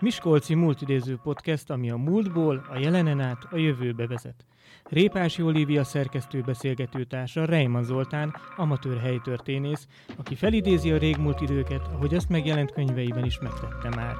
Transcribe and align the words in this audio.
Miskolci 0.00 0.54
Múltidéző 0.54 1.18
Podcast, 1.22 1.70
ami 1.70 1.90
a 1.90 1.96
múltból, 1.96 2.66
a 2.70 2.78
jelenen 2.78 3.20
át, 3.20 3.44
a 3.50 3.56
jövőbe 3.56 4.06
vezet. 4.06 4.44
Répási 4.84 5.42
Olivia 5.42 5.84
szerkesztő 5.84 6.40
beszélgetőtársa 6.40 7.44
Reiman 7.44 7.84
Zoltán, 7.84 8.34
amatőr 8.56 8.98
helytörténész, 8.98 9.86
aki 10.16 10.34
felidézi 10.34 10.90
a 10.90 10.98
régmúlt 10.98 11.40
időket, 11.40 11.86
ahogy 11.86 12.14
azt 12.14 12.28
megjelent 12.28 12.72
könyveiben 12.72 13.24
is 13.24 13.38
megtette 13.38 13.88
már. 13.96 14.14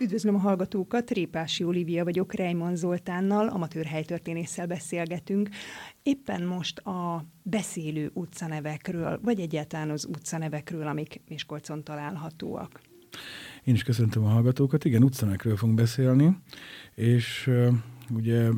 Üdvözlöm 0.00 0.34
a 0.34 0.38
hallgatókat, 0.38 1.10
Répási 1.10 1.64
Olivia 1.64 2.04
vagyok, 2.04 2.34
Reiman 2.34 2.76
Zoltánnal, 2.76 3.48
amatőr 3.48 3.84
helytörténésszel 3.84 4.66
beszélgetünk. 4.66 5.48
Éppen 6.02 6.42
most 6.42 6.78
a 6.78 7.24
beszélő 7.42 8.10
utcanevekről, 8.14 9.20
vagy 9.22 9.40
egyáltalán 9.40 9.90
az 9.90 10.04
utcanevekről, 10.04 10.86
amik 10.86 11.20
Miskolcon 11.28 11.84
találhatóak. 11.84 12.80
Én 13.64 13.74
is 13.74 13.82
köszöntöm 13.82 14.24
a 14.24 14.28
hallgatókat. 14.28 14.84
Igen, 14.84 15.02
utcanevekről 15.02 15.56
fogunk 15.56 15.78
beszélni, 15.78 16.36
és 16.94 17.50
ugye 18.10 18.48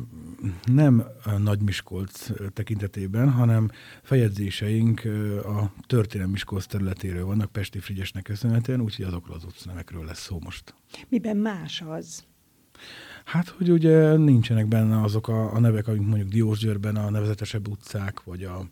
nem 0.65 1.03
Nagy 1.37 1.61
Miskolc 1.61 2.29
tekintetében, 2.53 3.31
hanem 3.31 3.69
fejezéseink 4.01 5.01
a 5.43 5.71
történelmi 5.87 6.31
Miskolc 6.31 6.65
területéről 6.65 7.25
vannak, 7.25 7.51
Pesti 7.51 7.79
Frigyesnek 7.79 8.23
köszönhetően, 8.23 8.81
úgyhogy 8.81 9.05
azokról 9.05 9.35
az 9.35 9.43
utcnevekről 9.43 10.05
lesz 10.05 10.21
szó 10.21 10.39
most. 10.43 10.75
Miben 11.09 11.37
más 11.37 11.81
az? 11.81 12.23
Hát, 13.25 13.47
hogy 13.47 13.71
ugye 13.71 14.17
nincsenek 14.17 14.67
benne 14.67 15.01
azok 15.01 15.27
a, 15.27 15.53
a 15.53 15.59
nevek, 15.59 15.87
amik 15.87 16.01
mondjuk 16.01 16.29
Diósgyőrben 16.29 16.95
a 16.95 17.09
nevezetesebb 17.09 17.67
utcák, 17.67 18.23
vagy 18.23 18.43
a 18.43 18.67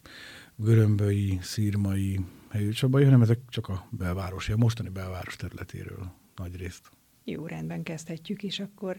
Görömböi, 0.56 1.38
Szírmai, 1.42 2.20
Helyőcsabai, 2.50 3.04
hanem 3.04 3.22
ezek 3.22 3.40
csak 3.50 3.68
a 3.68 3.88
belvárosi, 3.90 4.52
a 4.52 4.58
mostani 4.58 4.90
belváros 4.90 5.36
területéről 5.36 6.21
nagy 6.42 6.56
részt. 6.56 6.90
Jó, 7.24 7.46
rendben 7.46 7.84
kezdhetjük 7.84 8.44
is 8.44 8.60
akkor. 8.60 8.98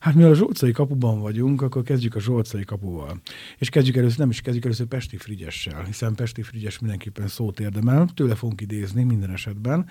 Hát 0.00 0.14
mivel 0.14 0.30
a 0.30 0.34
Zsolcai 0.34 0.72
kapuban 0.72 1.20
vagyunk, 1.20 1.62
akkor 1.62 1.82
kezdjük 1.82 2.14
a 2.14 2.20
Zsolcai 2.20 2.64
kapuval. 2.64 3.20
És 3.58 3.68
kezdjük 3.68 3.96
először, 3.96 4.18
nem 4.18 4.30
is 4.30 4.40
kezdjük 4.40 4.64
először 4.64 4.86
Pesti 4.86 5.16
Frigyessel, 5.16 5.84
hiszen 5.84 6.14
Pesti 6.14 6.42
Frigyes 6.42 6.78
mindenképpen 6.78 7.28
szót 7.28 7.60
érdemel, 7.60 8.08
tőle 8.14 8.34
fogunk 8.34 8.60
idézni 8.60 9.02
minden 9.02 9.30
esetben. 9.30 9.88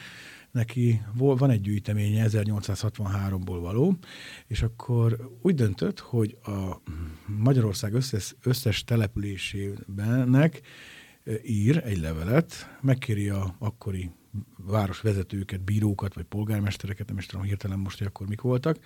Neki 0.51 1.01
van 1.13 1.49
egy 1.49 1.61
gyűjteménye 1.61 2.25
1863-ból 2.27 3.57
való, 3.61 3.97
és 4.47 4.61
akkor 4.61 5.37
úgy 5.41 5.55
döntött, 5.55 5.99
hogy 5.99 6.37
a 6.43 6.81
Magyarország 7.25 7.93
összes, 7.93 8.35
összes 8.43 8.83
településének 8.83 10.61
ír 11.43 11.81
egy 11.85 11.99
levelet, 11.99 12.77
megkéri 12.81 13.29
a 13.29 13.55
akkori 13.59 14.11
városvezetőket, 14.57 15.61
bírókat, 15.61 16.13
vagy 16.13 16.23
polgármestereket, 16.23 17.07
nem 17.07 17.17
is 17.17 17.25
tudom 17.25 17.45
hirtelen 17.45 17.79
most, 17.79 17.97
hogy 17.97 18.07
akkor 18.07 18.27
mik 18.27 18.41
voltak, 18.41 18.77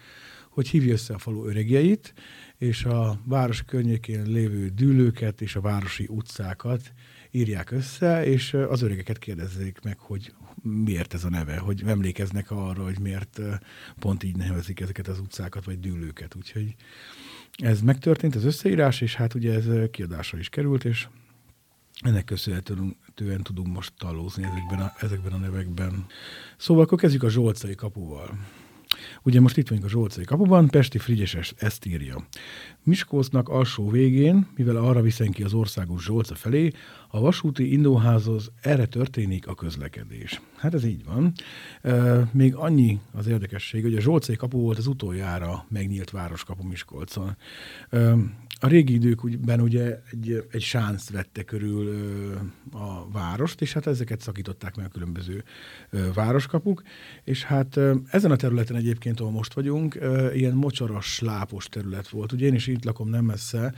hogy 0.50 0.68
hívja 0.68 0.94
össze 0.94 1.14
a 1.14 1.18
falu 1.18 1.46
öregjeit, 1.48 2.14
és 2.58 2.86
a 2.86 3.20
város 3.26 3.64
környékén 3.64 4.26
lévő 4.26 4.68
dűlőket 4.68 5.42
és 5.42 5.56
a 5.56 5.62
városi 5.62 6.08
utcákat 6.10 6.94
írják 7.32 7.72
össze, 7.72 8.26
és 8.26 8.54
az 8.54 8.82
öregeket 8.82 9.18
kérdezzék 9.18 9.80
meg, 9.84 10.00
hogy 10.00 10.34
miért 10.62 11.14
ez 11.14 11.24
a 11.24 11.30
neve, 11.30 11.58
hogy 11.58 11.84
emlékeznek 11.86 12.52
arra, 12.52 12.84
hogy 12.84 13.00
miért 13.00 13.42
pont 14.00 14.24
így 14.24 14.36
nevezik 14.36 14.80
ezeket 14.80 15.08
az 15.08 15.20
utcákat 15.20 15.66
vagy 15.66 15.80
dűlőket. 15.80 16.36
Úgyhogy 16.36 16.76
ez 17.52 17.82
megtörtént, 17.82 18.36
az 18.36 18.46
összeírás, 18.46 19.02
és 19.02 19.16
hát 19.16 19.34
ugye 19.34 19.54
ez 19.54 19.90
kiadásra 19.92 20.38
is 20.38 20.50
került, 20.50 20.86
és 20.86 21.08
ennek 22.02 22.26
köszönhetően 22.26 23.44
tudunk 23.44 23.68
most 23.68 23.94
talózni 23.98 24.44
ezekben 24.44 24.80
a, 24.80 24.94
ezekben 25.00 25.34
a 25.34 25.38
nevekben. 25.38 26.06
Szóval 26.58 26.84
akkor 26.84 26.98
kezdjük 26.98 27.24
a 27.24 27.30
Zsolcai 27.30 27.76
kapuval. 27.76 28.30
Ugye 29.24 29.40
most 29.40 29.58
itt 29.58 29.68
vagyunk 29.68 29.86
a 29.86 29.90
Zsolcai 29.90 30.24
kapuban, 30.24 30.68
Pesti 30.68 30.98
Frigyeses 30.98 31.54
ezt 31.58 31.86
írja. 31.86 32.28
Miskolcnak 32.84 33.50
alsó 33.50 33.90
végén, 33.90 34.48
mivel 34.56 34.76
arra 34.76 35.02
viszen 35.02 35.32
ki 35.32 35.44
az 35.44 35.54
országos 35.54 36.04
Zsolca 36.04 36.36
felé, 36.36 36.72
a 37.08 37.20
vasúti 37.20 37.72
indóházhoz 37.72 38.52
erre 38.62 38.86
történik 38.86 39.48
a 39.48 39.56
közlekedés. 39.56 40.42
Hát 40.56 40.74
ez 40.74 40.84
így 40.86 41.04
van. 41.06 41.34
Még 42.32 42.56
annyi 42.56 43.00
az 43.12 43.28
érdekesség, 43.28 43.84
hogy 43.84 43.96
a 43.96 44.02
Zsolcai 44.02 44.36
kapu 44.36 44.60
volt 44.60 44.78
az 44.78 44.88
utoljára 44.88 45.66
megnyílt 45.70 46.10
városkapu 46.10 46.64
Miskolcon. 46.68 47.38
A 48.60 48.68
régi 48.68 48.94
időkben 48.94 49.62
ugye 49.62 50.00
egy, 50.12 50.48
egy 50.52 50.62
sánc 50.62 51.10
vette 51.10 51.44
körül 51.44 51.88
ö, 51.88 52.36
a 52.78 53.12
várost, 53.12 53.62
és 53.62 53.74
hát 53.74 53.88
ezeket 53.88 54.22
szakították 54.22 54.76
meg 54.76 54.86
a 54.86 54.90
különböző 54.90 55.44
ö, 55.90 56.14
városkapuk, 56.14 56.82
és 57.24 57.44
hát 57.44 57.76
ö, 57.76 57.96
ezen 58.10 58.32
a 58.32 58.36
területen 58.36 58.76
egyébként, 58.94 59.20
ahol 59.20 59.32
most 59.32 59.54
vagyunk, 59.54 60.00
ilyen 60.34 60.54
mocsaras, 60.54 61.20
lápos 61.20 61.66
terület 61.66 62.10
volt. 62.10 62.32
Ugye 62.32 62.46
én 62.46 62.54
is 62.54 62.68
itt 62.68 62.84
lakom 62.84 63.10
nem 63.10 63.26
messze, 63.26 63.74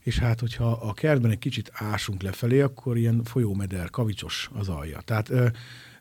és 0.00 0.18
hát, 0.18 0.40
hogyha 0.40 0.70
a 0.70 0.92
kertben 0.92 1.30
egy 1.30 1.38
kicsit 1.38 1.70
ásunk 1.74 2.22
lefelé, 2.22 2.60
akkor 2.60 2.96
ilyen 2.96 3.24
folyómeder, 3.24 3.90
kavicsos 3.90 4.50
az 4.54 4.68
alja. 4.68 5.00
Tehát 5.00 5.32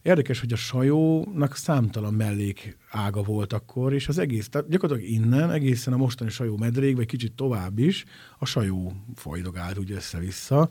Érdekes, 0.01 0.39
hogy 0.39 0.53
a 0.53 0.55
sajónak 0.55 1.55
számtalan 1.55 2.13
mellék 2.13 2.77
ága 2.89 3.21
volt 3.21 3.53
akkor, 3.53 3.93
és 3.93 4.07
az 4.07 4.17
egész, 4.17 4.49
tehát 4.49 4.69
gyakorlatilag 4.69 5.11
innen 5.11 5.51
egészen 5.51 5.93
a 5.93 5.97
mostani 5.97 6.29
sajó 6.29 6.57
medréig, 6.57 6.95
vagy 6.95 7.05
kicsit 7.05 7.33
tovább 7.33 7.77
is, 7.77 8.05
a 8.37 8.45
sajó 8.45 8.93
folydogált 9.15 9.77
úgy 9.77 9.91
össze-vissza. 9.91 10.69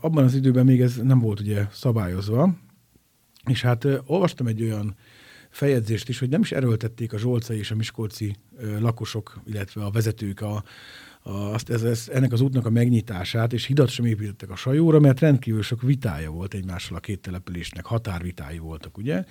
Abban 0.00 0.24
az 0.24 0.34
időben 0.34 0.64
még 0.64 0.80
ez 0.80 0.96
nem 0.96 1.18
volt 1.18 1.40
ugye 1.40 1.66
szabályozva, 1.72 2.56
és 3.46 3.62
hát 3.62 3.86
olvastam 4.06 4.46
egy 4.46 4.62
olyan 4.62 4.96
feljegyzést 5.50 6.08
is, 6.08 6.18
hogy 6.18 6.28
nem 6.28 6.40
is 6.40 6.52
erőltették 6.52 7.12
a 7.12 7.18
zsolcai 7.18 7.58
és 7.58 7.70
a 7.70 7.74
miskolci 7.74 8.36
lakosok, 8.78 9.40
illetve 9.46 9.84
a 9.84 9.90
vezetők 9.90 10.40
a, 10.40 10.64
azt, 11.22 11.70
ez, 11.70 11.82
ez, 11.82 12.08
ennek 12.12 12.32
az 12.32 12.40
útnak 12.40 12.66
a 12.66 12.70
megnyitását, 12.70 13.52
és 13.52 13.64
hidat 13.64 13.88
sem 13.88 14.04
építettek 14.04 14.50
a 14.50 14.56
sajóra, 14.56 15.00
mert 15.00 15.20
rendkívül 15.20 15.62
sok 15.62 15.82
vitája 15.82 16.30
volt 16.30 16.54
egymással 16.54 16.96
a 16.96 17.00
két 17.00 17.20
településnek, 17.20 17.84
határvitái 17.84 18.58
voltak, 18.58 18.98
ugye? 18.98 19.24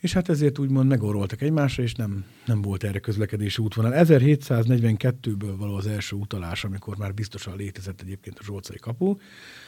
És 0.00 0.12
hát 0.12 0.28
ezért 0.28 0.58
úgymond 0.58 0.88
megoroltak 0.88 1.42
egymásra, 1.42 1.82
és 1.82 1.94
nem, 1.94 2.24
nem 2.46 2.62
volt 2.62 2.84
erre 2.84 2.98
közlekedési 2.98 3.62
útvonal. 3.62 3.92
1742-ből 3.94 5.54
való 5.58 5.74
az 5.74 5.86
első 5.86 6.16
utalás, 6.16 6.64
amikor 6.64 6.96
már 6.96 7.14
biztosan 7.14 7.56
létezett 7.56 8.00
egyébként 8.00 8.38
a 8.38 8.42
Zsolcai 8.44 8.78
kapu. 8.78 9.16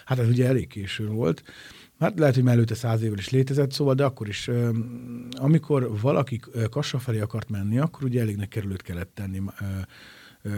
Hát 0.05 0.19
ez 0.19 0.29
ugye 0.29 0.47
elég 0.47 0.69
késő 0.69 1.07
volt. 1.07 1.43
Hát 1.99 2.19
lehet, 2.19 2.35
hogy 2.35 2.45
már 2.45 2.55
előtte 2.55 2.75
száz 2.75 3.03
évvel 3.03 3.19
is 3.19 3.31
létezett, 3.31 3.73
szóval, 3.73 3.95
de 3.95 4.05
akkor 4.05 4.29
is, 4.29 4.51
amikor 5.31 6.01
valaki 6.01 6.41
Kassa 6.71 6.99
felé 6.99 7.21
akart 7.21 7.51
menni, 7.51 7.79
akkor 7.79 8.05
ugye 8.05 8.21
elég 8.21 8.49
kerülőt 8.49 8.83
kellett 8.83 9.11
tenni 9.15 9.43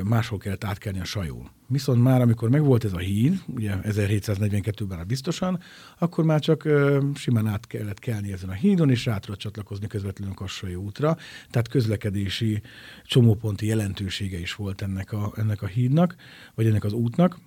máshol 0.04 0.38
kellett 0.38 0.64
átkelni 0.64 1.00
a 1.00 1.04
sajón. 1.04 1.50
Viszont 1.66 2.02
már 2.02 2.20
amikor 2.20 2.50
megvolt 2.50 2.84
ez 2.84 2.92
a 2.92 2.98
híd, 2.98 3.42
ugye 3.46 3.74
1742-ben 3.82 5.06
biztosan, 5.06 5.60
akkor 5.98 6.24
már 6.24 6.40
csak 6.40 6.64
ö, 6.64 7.04
simán 7.14 7.46
át 7.46 7.66
kellett 7.66 7.98
kelni 7.98 8.32
ezen 8.32 8.48
a 8.48 8.52
hídon, 8.52 8.90
és 8.90 9.04
rá 9.04 9.18
tudott 9.18 9.38
csatlakozni 9.38 9.86
közvetlenül 9.86 10.34
Kassai 10.34 10.74
útra. 10.74 11.16
Tehát 11.50 11.68
közlekedési 11.68 12.62
csomóponti 13.04 13.66
jelentősége 13.66 14.38
is 14.38 14.54
volt 14.54 14.82
ennek 14.82 15.12
a, 15.12 15.32
ennek 15.36 15.62
a 15.62 15.66
hídnak, 15.66 16.16
vagy 16.54 16.66
ennek 16.66 16.84
az 16.84 16.92
útnak 16.92 17.38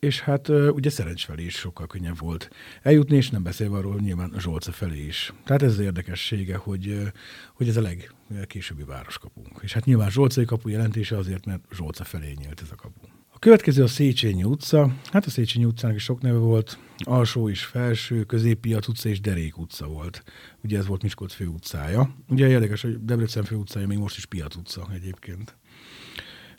és 0.00 0.20
hát 0.20 0.48
ugye 0.48 0.90
Szerencs 0.90 1.24
felé 1.24 1.44
is 1.44 1.54
sokkal 1.54 1.86
könnyebb 1.86 2.18
volt 2.18 2.50
eljutni, 2.82 3.16
és 3.16 3.30
nem 3.30 3.42
beszélve 3.42 3.76
arról 3.76 3.96
nyilván 4.00 4.32
Zsolca 4.38 4.72
felé 4.72 5.06
is. 5.06 5.32
Tehát 5.44 5.62
ez 5.62 5.72
az 5.72 5.78
érdekessége, 5.78 6.56
hogy, 6.56 7.12
hogy 7.54 7.68
ez 7.68 7.76
a 7.76 7.90
legkésőbbi 8.28 8.82
városkapunk. 8.84 9.58
És 9.62 9.72
hát 9.72 9.84
nyilván 9.84 10.10
Zsolcai 10.10 10.44
kapu 10.44 10.68
jelentése 10.68 11.16
azért, 11.16 11.46
mert 11.46 11.62
Zsolca 11.72 12.04
felé 12.04 12.32
nyílt 12.38 12.60
ez 12.60 12.70
a 12.70 12.74
kapu. 12.74 13.06
A 13.32 13.38
következő 13.38 13.82
a 13.82 13.86
Széchenyi 13.86 14.44
utca. 14.44 14.94
Hát 15.04 15.26
a 15.26 15.30
Széchenyi 15.30 15.64
utcának 15.64 15.96
is 15.96 16.02
sok 16.02 16.20
neve 16.20 16.38
volt. 16.38 16.78
Alsó 16.98 17.48
és 17.48 17.64
felső, 17.64 18.24
középpiac 18.24 18.88
utca 18.88 19.08
és 19.08 19.20
Derék 19.20 19.58
utca 19.58 19.86
volt. 19.86 20.22
Ugye 20.64 20.78
ez 20.78 20.86
volt 20.86 21.02
Miskolc 21.02 21.32
fő 21.32 21.46
utcája. 21.46 22.14
Ugye 22.28 22.48
érdekes, 22.48 22.82
hogy 22.82 23.04
Debrecen 23.04 23.44
fő 23.44 23.56
utcája 23.56 23.86
még 23.86 23.98
most 23.98 24.16
is 24.16 24.26
Piac 24.26 24.56
utca 24.56 24.88
egyébként. 24.92 25.56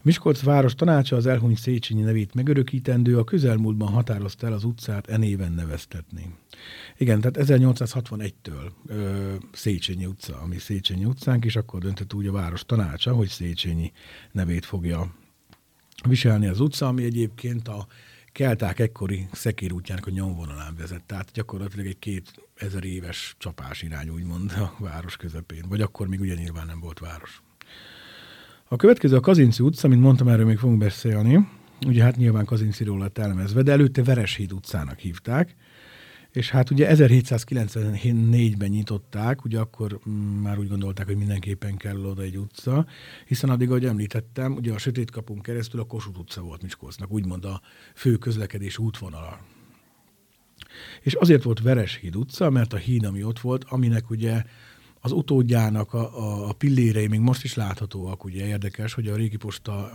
Miskolc 0.03 0.41
város 0.41 0.75
tanácsa 0.75 1.15
az 1.15 1.25
elhunyt 1.25 1.57
Széchenyi 1.57 2.01
nevét 2.01 2.33
megörökítendő, 2.33 3.17
a 3.17 3.23
közelmúltban 3.23 3.87
határozta 3.87 4.47
el 4.47 4.53
az 4.53 4.63
utcát 4.63 5.07
e 5.07 5.17
néven 5.17 5.51
neveztetni. 5.51 6.35
Igen, 6.97 7.21
tehát 7.21 7.49
1861-től 7.49 8.71
ö, 8.85 9.33
Széchenyi 9.51 10.05
utca, 10.05 10.39
ami 10.41 10.57
Széchenyi 10.57 11.05
utcánk, 11.05 11.45
és 11.45 11.55
akkor 11.55 11.79
döntött 11.79 12.13
úgy 12.13 12.27
a 12.27 12.31
város 12.31 12.65
tanácsa, 12.65 13.13
hogy 13.13 13.27
Széchenyi 13.27 13.91
nevét 14.31 14.65
fogja 14.65 15.15
viselni 16.07 16.47
az 16.47 16.59
utca, 16.59 16.87
ami 16.87 17.03
egyébként 17.03 17.67
a 17.67 17.87
kelták 18.31 18.79
ekkori 18.79 19.27
szekérútjának 19.31 20.07
a 20.07 20.11
nyomvonalán 20.11 20.75
vezet. 20.75 21.03
Tehát 21.03 21.31
gyakorlatilag 21.31 21.85
egy 21.85 21.99
két 21.99 22.33
ezer 22.55 22.83
éves 22.83 23.35
csapás 23.37 23.81
irány, 23.81 24.09
úgymond 24.09 24.51
a 24.51 24.75
város 24.79 25.17
közepén. 25.17 25.65
Vagy 25.67 25.81
akkor 25.81 26.07
még 26.07 26.19
ugye 26.19 26.33
nyilván 26.33 26.65
nem 26.65 26.79
volt 26.79 26.99
város. 26.99 27.41
A 28.71 28.75
következő 28.75 29.15
a 29.15 29.19
Kazinci 29.19 29.63
utca, 29.63 29.87
mint 29.87 30.01
mondtam, 30.01 30.27
erről 30.27 30.45
még 30.45 30.57
fogunk 30.57 30.79
beszélni. 30.79 31.47
Ugye 31.87 32.03
hát 32.03 32.15
nyilván 32.15 32.45
Kazinciról 32.45 32.99
lett 32.99 33.17
elemezve, 33.17 33.61
de 33.61 33.71
előtte 33.71 34.03
Vereshíd 34.03 34.53
utcának 34.53 34.99
hívták. 34.99 35.55
és 36.31 36.49
hát 36.49 36.69
ugye 36.69 36.95
1794-ben 36.95 38.69
nyitották, 38.69 39.43
ugye 39.43 39.59
akkor 39.59 39.99
mm, 40.09 40.13
már 40.13 40.59
úgy 40.59 40.67
gondolták, 40.67 41.05
hogy 41.05 41.17
mindenképpen 41.17 41.77
kell 41.77 42.05
oda 42.05 42.21
egy 42.21 42.37
utca, 42.37 42.85
hiszen 43.25 43.49
addig, 43.49 43.69
ahogy 43.69 43.85
említettem, 43.85 44.53
ugye 44.53 44.73
a 44.73 44.77
Sötét 44.77 45.11
kapun 45.11 45.41
keresztül 45.41 45.79
a 45.79 45.83
Kossuth 45.83 46.19
utca 46.19 46.41
volt 46.41 46.61
Miskolcnak, 46.61 47.11
úgymond 47.11 47.45
a 47.45 47.61
fő 47.95 48.15
közlekedés 48.15 48.77
útvonala. 48.77 49.39
És 51.01 51.13
azért 51.13 51.43
volt 51.43 51.61
Vereshíd 51.61 52.15
utca, 52.15 52.49
mert 52.49 52.73
a 52.73 52.77
híd, 52.77 53.05
ami 53.05 53.23
ott 53.23 53.39
volt, 53.39 53.63
aminek 53.63 54.09
ugye 54.09 54.43
az 55.01 55.11
utódjának 55.11 55.93
a, 55.93 56.47
a, 56.49 56.53
pillérei 56.53 57.07
még 57.07 57.19
most 57.19 57.43
is 57.43 57.53
láthatóak, 57.53 58.23
ugye 58.23 58.45
érdekes, 58.45 58.93
hogy 58.93 59.07
a 59.07 59.15
régi 59.15 59.37
posta 59.37 59.93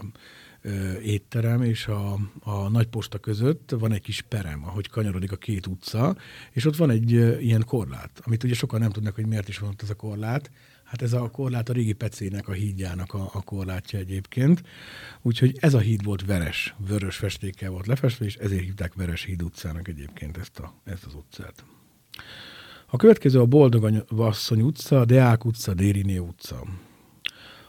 étterem 1.02 1.62
és 1.62 1.86
a, 1.86 2.18
a 2.40 2.68
nagy 2.68 2.86
posta 2.86 3.18
között 3.18 3.70
van 3.78 3.92
egy 3.92 4.00
kis 4.00 4.22
perem, 4.22 4.64
ahogy 4.64 4.88
kanyarodik 4.88 5.32
a 5.32 5.36
két 5.36 5.66
utca, 5.66 6.16
és 6.52 6.64
ott 6.64 6.76
van 6.76 6.90
egy 6.90 7.10
ilyen 7.40 7.64
korlát, 7.66 8.20
amit 8.24 8.44
ugye 8.44 8.54
sokan 8.54 8.80
nem 8.80 8.90
tudnak, 8.90 9.14
hogy 9.14 9.26
miért 9.26 9.48
is 9.48 9.58
van 9.58 9.70
ott 9.70 9.82
ez 9.82 9.90
a 9.90 9.94
korlát. 9.94 10.50
Hát 10.84 11.02
ez 11.02 11.12
a 11.12 11.30
korlát 11.30 11.68
a 11.68 11.72
régi 11.72 11.92
Pecének, 11.92 12.48
a 12.48 12.52
hídjának 12.52 13.14
a, 13.14 13.30
a 13.32 13.42
korlátja 13.42 13.98
egyébként. 13.98 14.62
Úgyhogy 15.22 15.56
ez 15.60 15.74
a 15.74 15.78
híd 15.78 16.04
volt 16.04 16.24
veres, 16.24 16.74
vörös 16.86 17.16
festékkel 17.16 17.70
volt 17.70 17.86
lefestve, 17.86 18.24
és 18.24 18.34
ezért 18.34 18.62
hívták 18.62 18.94
Veres 18.94 19.24
híd 19.24 19.42
utcának 19.42 19.88
egyébként 19.88 20.36
ezt, 20.36 20.58
a, 20.58 20.74
ezt 20.84 21.04
az 21.04 21.14
utcát. 21.14 21.64
A 22.88 22.96
következő 22.96 23.40
a 23.40 23.46
Boldog 23.46 24.04
Asszony 24.16 24.60
utca, 24.60 25.04
Deák 25.04 25.44
utca, 25.44 25.74
Dériné 25.74 26.18
utca. 26.18 26.62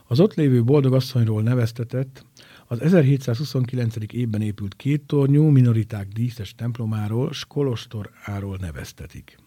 Az 0.08 0.19
ott 0.19 0.34
lévő 0.34 0.64
Boldog 0.64 0.94
Asszonyról 0.94 1.42
neveztetett 1.42 2.25
az 2.68 2.81
1729. 2.81 3.96
évben 4.14 4.42
épült 4.42 4.75
két 4.75 5.02
tornyú 5.02 5.44
minoriták 5.44 6.08
díszes 6.08 6.56
templomáról, 6.56 7.34
Skolostoráról 7.34 8.58
neveztetik. 8.62 9.38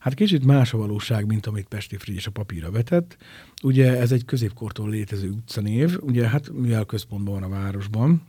Hát 0.00 0.14
kicsit 0.14 0.44
más 0.44 0.72
a 0.72 0.78
valóság, 0.78 1.26
mint 1.26 1.46
amit 1.46 1.68
Pesti 1.68 1.96
Frigyes 1.96 2.26
a 2.26 2.30
papírra 2.30 2.70
vetett. 2.70 3.16
Ugye 3.62 3.98
ez 3.98 4.12
egy 4.12 4.24
középkortól 4.24 4.90
létező 4.90 5.30
utcanév, 5.30 5.98
ugye 6.00 6.28
hát 6.28 6.50
mivel 6.52 6.84
központban 6.84 7.34
van 7.34 7.42
a 7.42 7.48
városban, 7.48 8.22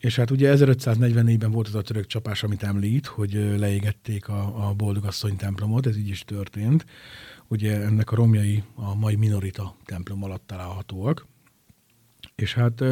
és 0.00 0.16
hát 0.16 0.30
ugye 0.30 0.54
1544-ben 0.56 1.50
volt 1.50 1.66
az 1.66 1.74
a 1.74 1.82
török 1.82 2.06
csapás, 2.06 2.42
amit 2.42 2.62
említ, 2.62 3.06
hogy 3.06 3.32
leégették 3.58 4.28
a, 4.28 4.68
a 4.68 4.74
Boldogasszony 4.74 5.36
templomot, 5.36 5.86
ez 5.86 5.96
így 5.96 6.08
is 6.08 6.24
történt. 6.24 6.86
Ugye 7.48 7.80
ennek 7.80 8.10
a 8.10 8.16
romjai 8.16 8.62
a 8.74 8.94
mai 8.94 9.16
Minorita 9.16 9.76
templom 9.84 10.24
alatt 10.24 10.46
találhatóak. 10.46 11.26
És 12.34 12.54
hát 12.54 12.84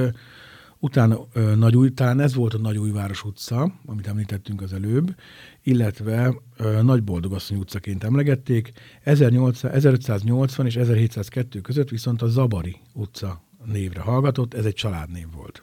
utána 0.79 1.19
nagy 1.57 1.77
új, 1.77 1.91
talán 1.91 2.21
ez 2.21 2.35
volt 2.35 2.55
a 2.55 2.59
Nagy 2.59 2.79
Újváros 2.79 3.25
utca, 3.25 3.73
amit 3.87 4.07
említettünk 4.07 4.63
az 4.63 4.73
előbb, 4.73 5.15
illetve 5.63 6.35
Nagy 6.83 7.03
Boldogasszony 7.03 7.59
utcaként 7.59 8.05
emlegették. 8.05 8.73
1800, 9.03 9.73
1580 9.75 10.67
és 10.67 10.77
1702 10.77 11.61
között 11.61 11.89
viszont 11.89 12.23
a 12.23 12.27
Zabari 12.27 12.77
utca 12.93 13.45
névre 13.65 14.01
hallgatott, 14.01 14.55
ez 14.55 14.65
egy 14.65 14.75
családnév 14.75 15.27
volt. 15.33 15.63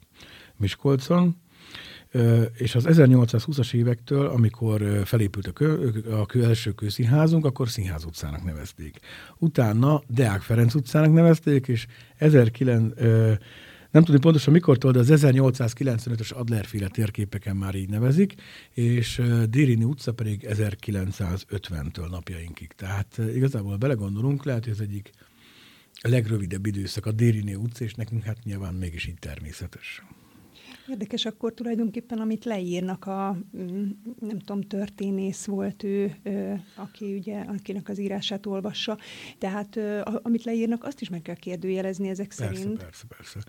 Miskolcon, 0.58 1.36
és 2.54 2.76
az 2.76 2.86
1820-as 2.88 3.74
évektől, 3.74 4.26
amikor 4.26 5.02
felépült 5.06 5.48
a, 5.48 5.52
kö, 5.52 5.90
a 6.12 6.26
kö, 6.26 6.44
első 6.44 6.72
kőszínházunk, 6.72 7.46
akkor 7.46 7.70
Színház 7.70 8.06
utcának 8.06 8.44
nevezték. 8.44 9.00
Utána 9.38 10.02
Deák 10.08 10.42
Ferenc 10.42 10.74
utcának 10.74 11.14
nevezték, 11.14 11.68
és 11.68 11.88
19, 12.18 12.94
nem 13.92 14.04
tudni 14.04 14.20
pontosan 14.20 14.54
mikor 14.54 14.78
de 14.78 15.00
az 15.00 15.10
1895-ös 15.12 16.34
Adlerféle 16.34 16.88
térképeken 16.88 17.56
már 17.56 17.76
így 17.76 17.90
nevezik, 17.90 18.34
és 18.72 19.22
Dérini 19.50 19.84
utca 19.84 20.14
pedig 20.14 20.48
1950-től 20.50 22.10
napjainkig. 22.10 22.72
Tehát 22.72 23.22
igazából 23.36 23.78
belegondolunk, 23.78 24.44
lehet, 24.44 24.64
hogy 24.64 24.74
ez 24.74 24.80
egyik 24.80 25.10
legrövidebb 26.02 26.66
időszak 26.66 27.06
a 27.06 27.12
Dérini 27.12 27.56
utca, 27.56 27.84
és 27.84 27.94
nekünk 27.94 28.24
hát 28.24 28.44
nyilván 28.44 28.74
mégis 28.74 29.08
így 29.08 29.20
természetes. 29.20 30.04
Érdekes 30.88 31.26
akkor 31.26 31.54
tulajdonképpen, 31.54 32.20
amit 32.20 32.46
leírnak 32.46 33.06
a, 33.06 33.38
mm, 33.58 33.90
nem 34.20 34.40
tudom, 34.40 34.62
történész 34.62 35.46
volt 35.46 35.84
ő, 35.84 36.16
aki 36.76 37.18
ugye, 37.18 37.40
akinek 37.40 37.90
az 37.90 38.00
írását 38.00 38.46
olvassa. 38.46 38.98
Tehát 39.38 39.80
amit 40.22 40.44
leírnak, 40.44 40.84
azt 40.84 41.02
is 41.02 41.10
meg 41.10 41.22
kell 41.22 41.36
kérdőjelezni 41.36 42.10
ezek 42.10 42.34
persze, 42.38 42.56
szerint. 42.56 42.78
Persze, 42.78 43.04
persze. 43.18 43.40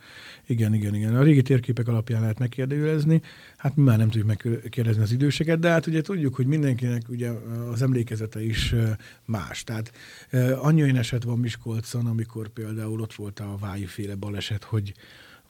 Igen, 0.46 0.74
igen, 0.74 0.94
igen. 0.94 1.16
A 1.16 1.22
régi 1.22 1.42
térképek 1.42 1.88
alapján 1.88 2.20
lehet 2.20 2.38
megkérdőjelezni. 2.38 3.22
Hát 3.56 3.76
mi 3.76 3.82
már 3.82 3.98
nem 3.98 4.08
tudjuk 4.08 4.26
megkérdezni 4.26 5.02
az 5.02 5.12
időseket, 5.12 5.58
de 5.58 5.68
hát 5.68 5.86
ugye 5.86 6.00
tudjuk, 6.00 6.34
hogy 6.34 6.46
mindenkinek 6.46 7.08
ugye 7.08 7.30
az 7.70 7.82
emlékezete 7.82 8.44
is 8.44 8.74
más. 9.24 9.64
Tehát 9.64 9.92
annyi 10.60 10.82
olyan 10.82 10.96
eset 10.96 11.22
van 11.22 11.38
Miskolcon, 11.38 12.06
amikor 12.06 12.48
például 12.48 13.00
ott 13.00 13.14
volt 13.14 13.40
a 13.40 13.56
vájféle 13.60 14.14
baleset, 14.14 14.64
hogy 14.64 14.94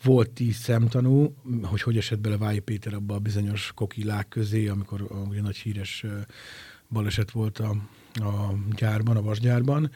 volt 0.02 0.30
tíz 0.30 0.56
szemtanú, 0.56 1.34
hogy 1.62 1.82
hogy 1.82 1.96
esett 1.96 2.18
bele 2.18 2.36
Vályi 2.36 2.58
Péter 2.58 2.94
abba 2.94 3.14
a 3.14 3.18
bizonyos 3.18 3.72
kokilák 3.74 4.28
közé, 4.28 4.68
amikor 4.68 5.06
a, 5.10 5.40
nagy 5.42 5.56
híres 5.56 6.04
baleset 6.88 7.30
volt 7.30 7.58
a, 7.58 7.70
a 8.14 8.54
gyárban, 8.76 9.16
a 9.16 9.22
vasgyárban, 9.22 9.90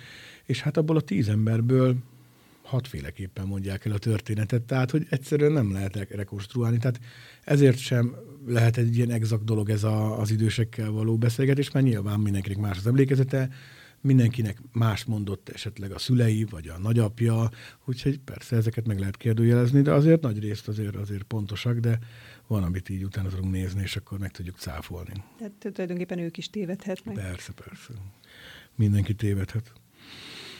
és 0.45 0.61
hát 0.61 0.77
abból 0.77 0.97
a 0.97 1.01
tíz 1.01 1.29
emberből 1.29 1.97
hatféleképpen 2.63 3.47
mondják 3.47 3.85
el 3.85 3.93
a 3.93 3.99
történetet, 3.99 4.63
tehát 4.63 4.91
hogy 4.91 5.07
egyszerűen 5.11 5.53
nem 5.53 5.73
lehet 5.73 5.97
rekonstruálni. 6.11 6.79
Tehát 6.79 7.01
ezért 7.45 7.79
sem 7.79 8.15
lehet 8.47 8.77
egy 8.77 8.97
ilyen 8.97 9.11
exakt 9.11 9.45
dolog 9.45 9.71
ez 9.71 9.85
a, 9.85 10.21
az 10.21 10.31
idősekkel 10.31 10.91
való 10.91 11.17
beszélgetés, 11.17 11.71
mert 11.71 11.87
nyilván 11.87 12.21
mindenkinek 12.21 12.59
más 12.59 12.79
az 12.79 12.87
emlékezete, 12.87 13.49
mindenkinek 14.01 14.59
más 14.73 15.05
mondott 15.05 15.49
esetleg 15.49 15.93
a 15.93 15.99
szülei, 15.99 16.45
vagy 16.51 16.69
a 16.69 16.79
nagyapja, 16.79 17.51
úgyhogy 17.85 18.19
persze 18.19 18.57
ezeket 18.57 18.87
meg 18.87 18.99
lehet 18.99 19.17
kérdőjelezni, 19.17 19.83
de 19.83 19.93
azért 19.93 20.21
nagy 20.21 20.39
részt 20.39 20.69
azért, 20.69 20.97
azért 20.97 21.23
pontosak, 21.23 21.79
de 21.79 21.99
van, 22.47 22.63
amit 22.63 22.89
így 22.89 23.05
utána 23.05 23.29
tudunk 23.29 23.53
nézni, 23.53 23.83
és 23.83 23.97
akkor 23.97 24.19
meg 24.19 24.31
tudjuk 24.31 24.57
cáfolni. 24.57 25.13
Tehát 25.39 25.53
tulajdonképpen 25.59 26.19
ők 26.19 26.37
is 26.37 26.51
tévedhetnek. 26.51 27.15
Persze, 27.15 27.53
persze. 27.53 27.93
Mindenki 28.75 29.15
tévedhet. 29.15 29.73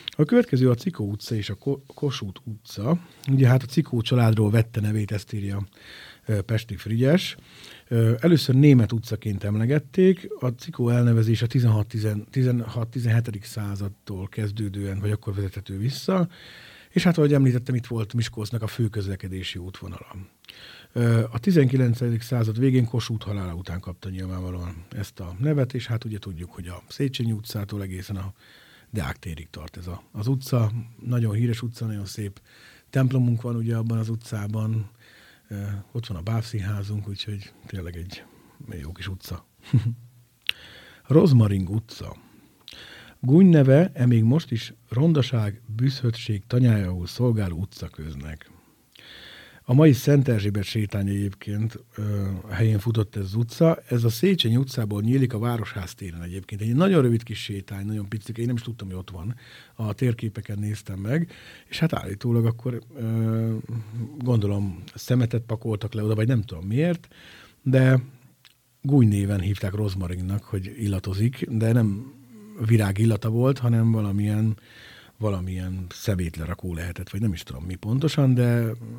A 0.09 0.25
következő 0.25 0.69
a 0.69 0.75
Cikó 0.75 1.09
utca 1.09 1.35
és 1.35 1.49
a 1.49 1.57
Kossuth 1.93 2.41
utca. 2.43 2.99
Ugye 3.27 3.47
hát 3.47 3.63
a 3.63 3.65
Cikó 3.65 4.01
családról 4.01 4.49
vette 4.49 4.81
nevét, 4.81 5.11
ezt 5.11 5.33
írja 5.33 5.67
Pesti 6.45 6.75
Frigyes. 6.75 7.35
Először 8.19 8.55
német 8.55 8.91
utcaként 8.91 9.43
emlegették, 9.43 10.27
a 10.39 10.47
Cikó 10.47 10.89
elnevezés 10.89 11.41
a 11.41 11.47
16-17. 11.47 13.43
századtól 13.43 14.27
kezdődően, 14.27 14.99
vagy 14.99 15.11
akkor 15.11 15.33
vezethető 15.33 15.77
vissza, 15.77 16.27
és 16.89 17.03
hát 17.03 17.17
ahogy 17.17 17.33
említettem, 17.33 17.75
itt 17.75 17.85
volt 17.85 18.13
Miskolcnak 18.13 18.61
a 18.61 18.67
fő 18.67 18.87
közlekedési 18.87 19.59
útvonala. 19.59 20.15
A 21.31 21.39
19. 21.39 22.23
század 22.23 22.59
végén 22.59 22.85
Kossuth 22.85 23.25
halála 23.25 23.53
után 23.53 23.79
kapta 23.79 24.09
nyilvánvalóan 24.09 24.85
ezt 24.89 25.19
a 25.19 25.35
nevet, 25.39 25.73
és 25.73 25.87
hát 25.87 26.03
ugye 26.03 26.17
tudjuk, 26.17 26.51
hogy 26.51 26.67
a 26.67 26.83
Széchenyi 26.87 27.31
utcától 27.31 27.81
egészen 27.81 28.15
a 28.15 28.33
Deák 28.91 29.17
térig 29.17 29.49
tart 29.49 29.77
ez 29.77 29.87
a, 29.87 30.03
az 30.11 30.27
utca. 30.27 30.71
Nagyon 31.05 31.33
híres 31.33 31.61
utca, 31.61 31.85
nagyon 31.85 32.05
szép 32.05 32.41
templomunk 32.89 33.41
van 33.41 33.55
ugye 33.55 33.75
abban 33.75 33.97
az 33.97 34.09
utcában, 34.09 34.89
ott 35.91 36.07
van 36.07 36.17
a 36.17 36.21
bábszínházunk, 36.21 37.07
úgyhogy 37.07 37.53
tényleg 37.65 37.95
egy 37.95 38.23
jó 38.81 38.91
kis 38.91 39.07
utca. 39.07 39.45
Rozmaring 41.07 41.69
utca. 41.69 42.15
Gúny 43.19 43.49
neve 43.49 43.91
e 43.93 44.05
még 44.05 44.23
most 44.23 44.51
is 44.51 44.73
rondaság, 44.89 45.61
bűzhötség 45.75 46.43
tanyájául 46.47 47.07
szolgáló 47.07 47.57
utcaköznek. 47.57 48.51
A 49.69 49.73
mai 49.73 49.93
Szent 49.93 50.27
Erzsébet 50.27 50.63
sétány 50.63 51.07
egyébként 51.07 51.83
a 52.49 52.53
helyén 52.53 52.79
futott 52.79 53.15
ez 53.15 53.23
az 53.23 53.35
utca. 53.35 53.79
Ez 53.89 54.03
a 54.03 54.09
Széchenyi 54.09 54.57
utcából 54.57 55.01
nyílik 55.01 55.33
a 55.33 55.39
Városház 55.39 55.93
téren 55.93 56.21
egyébként. 56.21 56.61
Egy 56.61 56.75
nagyon 56.75 57.01
rövid 57.01 57.23
kis 57.23 57.43
sétány, 57.43 57.85
nagyon 57.85 58.09
picik, 58.09 58.37
én 58.37 58.45
nem 58.45 58.55
is 58.55 58.61
tudtam, 58.61 58.87
hogy 58.87 58.97
ott 58.97 59.09
van. 59.09 59.35
A 59.75 59.93
térképeken 59.93 60.59
néztem 60.59 60.99
meg, 60.99 61.31
és 61.67 61.79
hát 61.79 61.93
állítólag 61.93 62.45
akkor 62.45 62.81
gondolom 64.17 64.83
szemetet 64.95 65.41
pakoltak 65.41 65.93
le 65.93 66.03
oda, 66.03 66.15
vagy 66.15 66.27
nem 66.27 66.41
tudom 66.41 66.65
miért, 66.65 67.07
de 67.63 68.01
Gúny 68.81 69.07
néven 69.07 69.39
hívták 69.39 69.73
rozmarinnak, 69.73 70.43
hogy 70.43 70.73
illatozik, 70.77 71.45
de 71.49 71.71
nem 71.71 72.13
virág 72.65 72.97
illata 72.97 73.29
volt, 73.29 73.57
hanem 73.59 73.91
valamilyen 73.91 74.57
valamilyen 75.19 75.85
szemétlerakó 75.89 76.73
lehetett, 76.73 77.09
vagy 77.09 77.21
nem 77.21 77.33
is 77.33 77.43
tudom 77.43 77.63
mi 77.63 77.75
pontosan, 77.75 78.33
de 78.33 78.43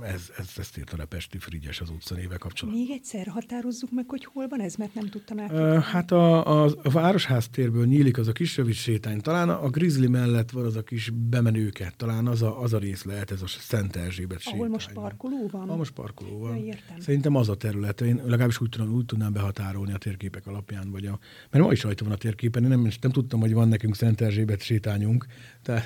ez, 0.03 0.31
ez, 0.39 0.49
ezt 0.57 0.79
írta 0.79 0.97
a 1.03 1.07
Pesti 1.07 1.39
Frigyes 1.39 1.81
az 1.81 1.91
utcanével 1.91 2.39
kapcsolatban. 2.39 2.83
Még 2.83 2.91
egyszer 2.91 3.27
határozzuk 3.27 3.91
meg, 3.93 4.05
hogy 4.09 4.25
hol 4.25 4.49
van 4.49 4.61
ez, 4.61 4.75
mert 4.75 4.95
nem 4.95 5.09
tudtam 5.09 5.39
átjutni. 5.41 5.83
Hát 5.83 6.11
a, 6.11 6.62
a, 6.65 6.71
a 6.83 6.91
Városház 6.91 7.49
térből 7.49 7.87
nyílik 7.87 8.19
az 8.19 8.29
a 8.29 8.33
kis 8.33 8.57
rövid 8.57 8.75
sétány. 8.75 9.21
Talán 9.21 9.49
a, 9.49 9.69
Grizzly 9.69 10.07
mellett 10.07 10.50
van 10.50 10.65
az 10.65 10.77
a 10.77 10.83
kis 10.83 11.11
bemenőke. 11.11 11.93
Talán 11.97 12.27
az 12.27 12.43
a, 12.43 12.62
az 12.62 12.73
a 12.73 12.79
rész 12.79 13.05
lehet, 13.05 13.31
ez 13.31 13.43
a 13.43 13.47
Szent 13.47 13.97
Erzsébet 13.97 14.41
sétány. 14.41 14.59
Ahol 14.59 14.71
most 14.71 14.93
parkoló 14.93 15.49
van? 15.50 15.62
Ahol 15.62 15.77
most 15.77 15.93
parkoló 15.93 16.39
van. 16.39 16.57
Ja, 16.57 16.65
értem. 16.65 17.00
Szerintem 17.00 17.35
az 17.35 17.49
a 17.49 17.55
terület. 17.57 18.00
Én 18.00 18.21
legalábbis 18.25 18.61
úgy, 18.61 18.69
tudom, 18.69 18.93
úgy 18.93 19.05
tudnám 19.05 19.33
behatárolni 19.33 19.93
a 19.93 19.99
térképek 19.99 20.47
alapján. 20.47 20.91
Vagy 20.91 21.07
a, 21.07 21.19
mert 21.50 21.65
ma 21.65 21.73
is 21.73 21.83
rajta 21.83 22.05
van 22.05 22.12
a 22.12 22.17
térképen. 22.17 22.62
Én 22.62 22.69
nem, 22.69 22.89
nem 23.00 23.11
tudtam, 23.11 23.41
hogy 23.41 23.53
van 23.53 23.69
nekünk 23.69 23.97
Szent 23.97 24.21
Erzsébet 24.21 24.62
sétányunk. 24.62 25.27
De, 25.62 25.85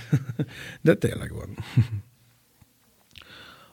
de 0.81 0.95
tényleg 0.95 1.33
van. 1.33 1.57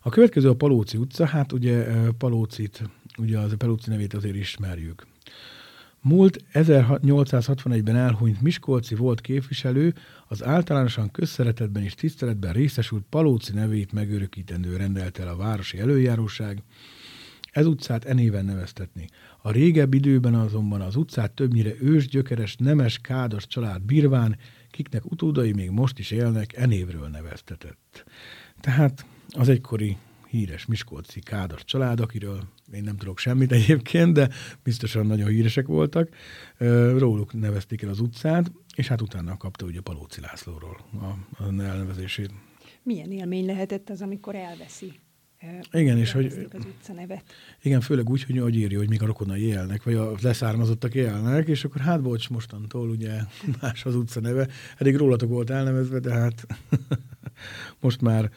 A 0.03 0.09
következő 0.09 0.49
a 0.49 0.55
Palóci 0.55 0.97
utca, 0.97 1.25
hát 1.25 1.51
ugye 1.51 1.85
Palócit, 2.17 2.81
ugye 3.17 3.39
az 3.39 3.51
a 3.51 3.57
Palóci 3.57 3.89
nevét 3.89 4.13
azért 4.13 4.35
ismerjük. 4.35 5.07
Múlt 6.03 6.43
1861-ben 6.53 7.95
elhunyt 7.95 8.41
Miskolci 8.41 8.95
volt 8.95 9.21
képviselő 9.21 9.93
az 10.27 10.43
általánosan 10.43 11.11
közszeretetben 11.11 11.83
és 11.83 11.93
tiszteletben 11.93 12.53
részesült 12.53 13.03
Palóci 13.09 13.53
nevét 13.53 13.91
megörökítendő 13.91 14.75
rendelt 14.75 15.19
el 15.19 15.27
a 15.27 15.35
városi 15.35 15.79
előjáróság, 15.79 16.63
ez 17.51 17.65
utcát 17.65 18.05
enéven 18.05 18.45
neveztetni. 18.45 19.07
A 19.41 19.51
régebb 19.51 19.93
időben 19.93 20.33
azonban 20.33 20.81
az 20.81 20.95
utcát 20.95 21.31
többnyire 21.31 21.71
ős, 21.81 22.07
gyökeres, 22.07 22.55
nemes, 22.55 22.99
kádas 22.99 23.47
család 23.47 23.81
birván, 23.81 24.37
kiknek 24.71 25.11
utódai 25.11 25.51
még 25.51 25.69
most 25.69 25.99
is 25.99 26.11
élnek, 26.11 26.57
enévről 26.57 27.07
neveztetett. 27.07 28.05
Tehát 28.59 29.05
az 29.29 29.49
egykori 29.49 29.97
híres 30.27 30.65
Miskolci 30.65 31.19
Kádas 31.19 31.63
család, 31.63 31.99
akiről 31.99 32.43
én 32.73 32.83
nem 32.83 32.97
tudok 32.97 33.17
semmit 33.17 33.51
egyébként, 33.51 34.13
de 34.13 34.29
biztosan 34.63 35.05
nagyon 35.05 35.29
híresek 35.29 35.67
voltak. 35.67 36.09
Róluk 36.97 37.33
nevezték 37.33 37.81
el 37.81 37.89
az 37.89 37.99
utcát, 37.99 38.51
és 38.75 38.87
hát 38.87 39.01
utána 39.01 39.37
kapta 39.37 39.65
ugye 39.65 39.81
Palóci 39.81 40.21
Lászlóról 40.21 40.77
a, 40.93 41.43
a 41.43 41.61
elnevezését. 41.61 42.31
Milyen 42.83 43.11
élmény 43.11 43.45
lehetett 43.45 43.89
az, 43.89 44.01
amikor 44.01 44.35
elveszi 44.35 44.99
igen, 45.71 45.97
és 45.97 46.11
hogy... 46.11 46.25
Az 46.25 46.65
utca 46.65 46.93
nevet. 46.93 47.23
Igen, 47.61 47.81
főleg 47.81 48.09
úgy, 48.09 48.23
hogy, 48.23 48.39
hogy 48.39 48.55
írja, 48.55 48.77
hogy 48.77 48.89
még 48.89 49.01
a 49.01 49.05
rokonai 49.05 49.41
élnek, 49.41 49.83
vagy 49.83 49.93
a 49.93 50.15
leszármazottak 50.21 50.95
élnek, 50.95 51.47
és 51.47 51.63
akkor 51.63 51.81
hát 51.81 52.01
bocs, 52.01 52.29
mostantól 52.29 52.89
ugye 52.89 53.19
más 53.61 53.85
az 53.85 53.95
utca 53.95 54.19
neve. 54.19 54.47
Eddig 54.77 54.95
rólatok 54.95 55.29
volt 55.29 55.49
elnevezve, 55.49 55.99
de 55.99 56.13
hát 56.13 56.47
most 57.79 58.01
már 58.01 58.31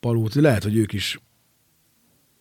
Palóci. 0.00 0.40
Lehet, 0.40 0.62
hogy 0.62 0.76
ők 0.76 0.92
is 0.92 1.20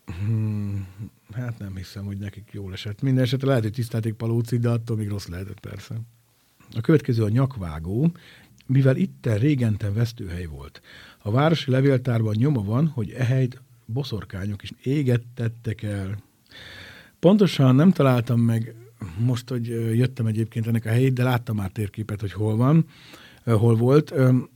hmm, 0.05 0.87
hát 1.33 1.59
nem 1.59 1.75
hiszem, 1.75 2.05
hogy 2.05 2.17
nekik 2.17 2.49
jól 2.51 2.73
esett. 2.73 3.01
Minden 3.01 3.23
esetre 3.23 3.47
lehet, 3.47 3.63
hogy 3.63 3.73
tisztelték 3.73 4.13
Palóci, 4.13 4.57
de 4.57 4.69
attól 4.69 4.97
még 4.97 5.07
rossz 5.07 5.27
lehetett 5.27 5.59
persze. 5.59 5.95
A 6.75 6.81
következő 6.81 7.23
a 7.23 7.29
nyakvágó, 7.29 8.11
mivel 8.71 8.95
itten 8.95 9.37
régenten 9.37 9.93
vesztőhely 9.93 10.45
volt. 10.45 10.81
A 11.17 11.31
városi 11.31 11.71
levéltárban 11.71 12.35
nyoma 12.37 12.63
van, 12.63 12.87
hogy 12.87 13.11
ehelyt 13.11 13.61
boszorkányok 13.85 14.63
is 14.63 14.71
égettettek 14.83 15.83
el. 15.83 16.17
Pontosan 17.19 17.75
nem 17.75 17.91
találtam 17.91 18.39
meg 18.39 18.75
most, 19.19 19.49
hogy 19.49 19.67
jöttem 19.97 20.25
egyébként 20.25 20.67
ennek 20.67 20.85
a 20.85 20.89
helyét, 20.89 21.13
de 21.13 21.23
láttam 21.23 21.55
már 21.55 21.69
térképet, 21.69 22.21
hogy 22.21 22.31
hol 22.31 22.55
van, 22.55 22.85
hol 23.43 23.75
volt. 23.75 24.13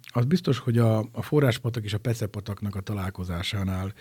Az 0.08 0.26
biztos, 0.26 0.58
hogy 0.58 0.78
a, 0.78 0.98
a 1.12 1.22
forráspatak 1.22 1.84
és 1.84 1.94
a 1.94 1.98
pecepataknak 1.98 2.76
a 2.76 2.82
találkozásánál 2.82 3.94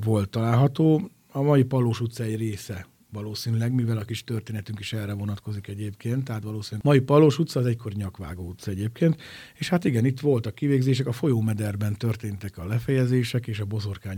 volt 0.00 0.28
található. 0.28 1.10
A 1.32 1.42
mai 1.42 1.62
Palós 1.62 2.00
utca 2.00 2.22
egy 2.24 2.36
része 2.36 2.86
valószínűleg, 3.12 3.72
mivel 3.72 3.96
a 3.96 4.04
kis 4.04 4.24
történetünk 4.24 4.80
is 4.80 4.92
erre 4.92 5.12
vonatkozik 5.12 5.68
egyébként, 5.68 6.24
tehát 6.24 6.42
valószínűleg 6.42 6.86
mai 6.86 7.00
Palós 7.00 7.38
utca 7.38 7.60
az 7.60 7.66
egykor 7.66 7.92
Nyakvágó 7.92 8.48
utca 8.48 8.70
egyébként, 8.70 9.22
és 9.54 9.68
hát 9.68 9.84
igen, 9.84 10.04
itt 10.04 10.20
voltak 10.20 10.54
kivégzések, 10.54 11.06
a 11.06 11.12
folyómederben 11.12 11.96
történtek 11.96 12.58
a 12.58 12.66
lefejezések 12.66 13.46
és 13.46 13.60
a 13.60 13.66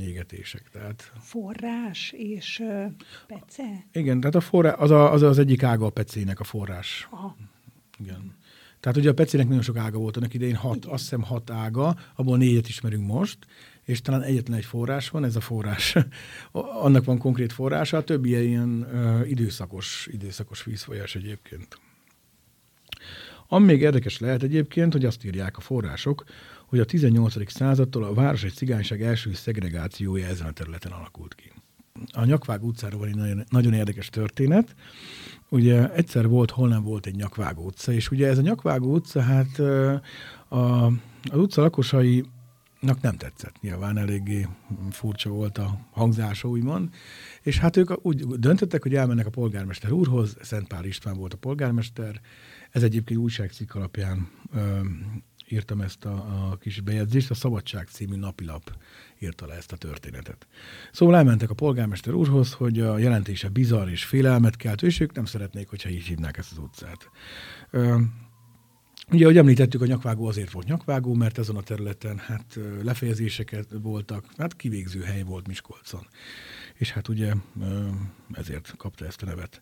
égetések. 0.01 0.69
Tehát... 0.73 1.13
Forrás 1.21 2.15
és 2.17 2.59
uh, 2.63 2.85
pece? 3.27 3.87
Igen, 3.93 4.21
tehát 4.21 4.35
a 4.35 4.41
forrás, 4.41 4.75
az, 4.79 4.91
a, 4.91 5.13
az 5.13 5.23
az 5.23 5.39
egyik 5.39 5.63
ága 5.63 5.87
a 5.87 5.91
pecének 5.91 6.41
a 6.41 6.45
forrás. 6.45 7.09
Aha. 7.11 7.37
Igen. 7.99 8.41
Tehát 8.81 8.99
ugye 8.99 9.11
a 9.11 9.15
pecének 9.15 9.47
nagyon 9.47 9.63
sok 9.63 9.77
ága 9.77 9.99
volt 9.99 10.17
annak 10.17 10.35
idején, 10.35 10.55
hat, 10.55 10.85
azt 10.85 11.03
hiszem 11.03 11.23
hat 11.23 11.51
ága, 11.51 11.97
abból 12.15 12.37
négyet 12.37 12.69
ismerünk 12.69 13.07
most, 13.07 13.39
és 13.85 14.01
talán 14.01 14.23
egyetlen 14.23 14.59
egy 14.59 14.65
forrás 14.65 15.09
van, 15.09 15.25
ez 15.25 15.37
a 15.37 15.41
forrás. 15.41 15.97
Annak 16.83 17.05
van 17.05 17.19
konkrét 17.19 17.53
forrása, 17.53 17.97
a 17.97 18.05
többi 18.05 18.47
ilyen 18.47 18.87
időszakos, 19.29 20.09
időszakos 20.12 20.65
vízfolyás 20.65 21.15
egyébként. 21.15 21.79
Ami 23.49 23.67
még 23.67 23.81
érdekes 23.81 24.19
lehet 24.19 24.43
egyébként, 24.43 24.93
hogy 24.93 25.05
azt 25.05 25.25
írják 25.25 25.57
a 25.57 25.61
források, 25.61 26.25
hogy 26.67 26.81
a 26.81 26.85
18. 26.85 27.53
századtól 27.53 28.05
a 28.05 28.15
város 28.15 28.45
egy 28.45 28.53
cigányság 28.53 29.03
első 29.03 29.33
szegregációja 29.33 30.27
ezen 30.27 30.47
a 30.47 30.53
területen 30.53 30.93
alakult 30.93 31.35
ki. 31.35 31.53
A 32.12 32.25
Nyakvág 32.25 32.65
utcáról 32.65 32.99
van 32.99 33.09
egy 33.09 33.15
nagyon, 33.15 33.45
nagyon 33.49 33.73
érdekes 33.73 34.09
történet. 34.09 34.75
Ugye 35.49 35.93
egyszer 35.93 36.29
volt, 36.29 36.51
hol 36.51 36.69
nem 36.69 36.83
volt 36.83 37.07
egy 37.07 37.15
Nyakvágó 37.15 37.65
utca, 37.65 37.93
és 37.93 38.11
ugye 38.11 38.29
ez 38.29 38.39
a 38.39 38.43
Nyakvágó 38.43 38.95
utca, 38.95 39.21
hát 39.21 39.59
a, 40.49 40.87
az 41.31 41.39
utca 41.39 41.62
lakosai 41.62 42.25
nem 42.83 43.17
tetszett. 43.17 43.61
Nyilván 43.61 43.99
eléggé 43.99 44.47
furcsa 44.91 45.31
volt 45.31 45.59
a 45.59 45.79
hangzása, 45.91 46.49
úgymond. 46.49 46.95
És 47.43 47.59
hát 47.59 47.77
ők 47.77 48.07
úgy 48.07 48.27
döntöttek, 48.27 48.83
hogy 48.83 48.95
elmennek 48.95 49.27
a 49.27 49.31
polgármester 49.31 49.93
úrhoz, 49.93 50.37
Szent 50.41 50.69
Pál 50.69 50.85
István 50.85 51.17
volt 51.17 51.33
a 51.33 51.37
polgármester. 51.37 52.21
Ez 52.71 52.83
egyébként 52.83 53.21
újságcikk 53.21 53.75
alapján 53.75 54.31
ö, 54.53 54.81
írtam 55.49 55.81
ezt 55.81 56.05
a, 56.05 56.12
a 56.51 56.57
kis 56.57 56.81
bejegyzést, 56.81 57.31
a 57.31 57.35
Szabadság 57.35 57.89
című 57.89 58.17
napilap 58.17 58.77
írta 59.19 59.47
le 59.47 59.55
ezt 59.55 59.73
a 59.73 59.77
történetet. 59.77 60.47
Szóval 60.93 61.17
elmentek 61.17 61.51
a 61.51 61.55
polgármester 61.55 62.15
úrhoz, 62.15 62.53
hogy 62.53 62.81
a 62.81 62.99
jelentése 62.99 63.49
bizarr 63.49 63.89
és 63.89 64.05
félelmet 64.05 64.57
kelt, 64.57 64.83
és 64.83 65.01
ők 65.01 65.12
nem 65.12 65.25
szeretnék, 65.25 65.69
hogyha 65.69 65.89
így 65.89 66.07
hívnák 66.07 66.39
ezt 66.39 66.53
az 66.53 66.59
utcát. 66.59 67.11
Ö, 67.71 68.01
Ugye, 69.12 69.25
ahogy 69.25 69.37
említettük, 69.37 69.83
a 69.83 69.87
nyakvágó 69.87 70.26
azért 70.26 70.50
volt 70.50 70.66
nyakvágó, 70.66 71.14
mert 71.14 71.38
ezen 71.38 71.57
a 71.57 71.62
területen 71.62 72.19
hát 72.19 72.59
lefejezéseket 72.83 73.69
voltak, 73.83 74.25
hát 74.37 74.57
kivégző 74.57 75.00
hely 75.00 75.23
volt 75.23 75.47
Miskolcon. 75.47 76.07
És 76.75 76.90
hát 76.90 77.09
ugye 77.09 77.33
ezért 78.33 78.75
kapta 78.76 79.07
ezt 79.07 79.23
a 79.23 79.26
nevet. 79.26 79.61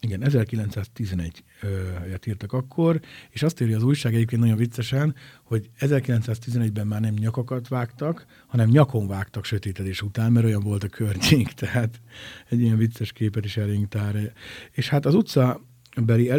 Igen, 0.00 0.22
1911-et 0.24 2.26
írtak 2.26 2.52
akkor, 2.52 3.00
és 3.30 3.42
azt 3.42 3.60
írja 3.60 3.76
az 3.76 3.82
újság 3.82 4.14
egyébként 4.14 4.40
nagyon 4.40 4.56
viccesen, 4.56 5.14
hogy 5.42 5.70
1911-ben 5.80 6.86
már 6.86 7.00
nem 7.00 7.14
nyakakat 7.14 7.68
vágtak, 7.68 8.26
hanem 8.46 8.68
nyakon 8.68 9.06
vágtak 9.06 9.44
sötétedés 9.44 10.02
után, 10.02 10.32
mert 10.32 10.46
olyan 10.46 10.62
volt 10.62 10.84
a 10.84 10.88
környék, 10.88 11.52
tehát 11.62 12.00
egy 12.48 12.60
ilyen 12.60 12.76
vicces 12.76 13.12
képet 13.12 13.44
is 13.44 13.56
elénk 13.56 13.88
tár. 13.88 14.32
És 14.72 14.88
hát 14.88 15.06
az 15.06 15.14
utca 15.14 15.60
beli 15.96 16.30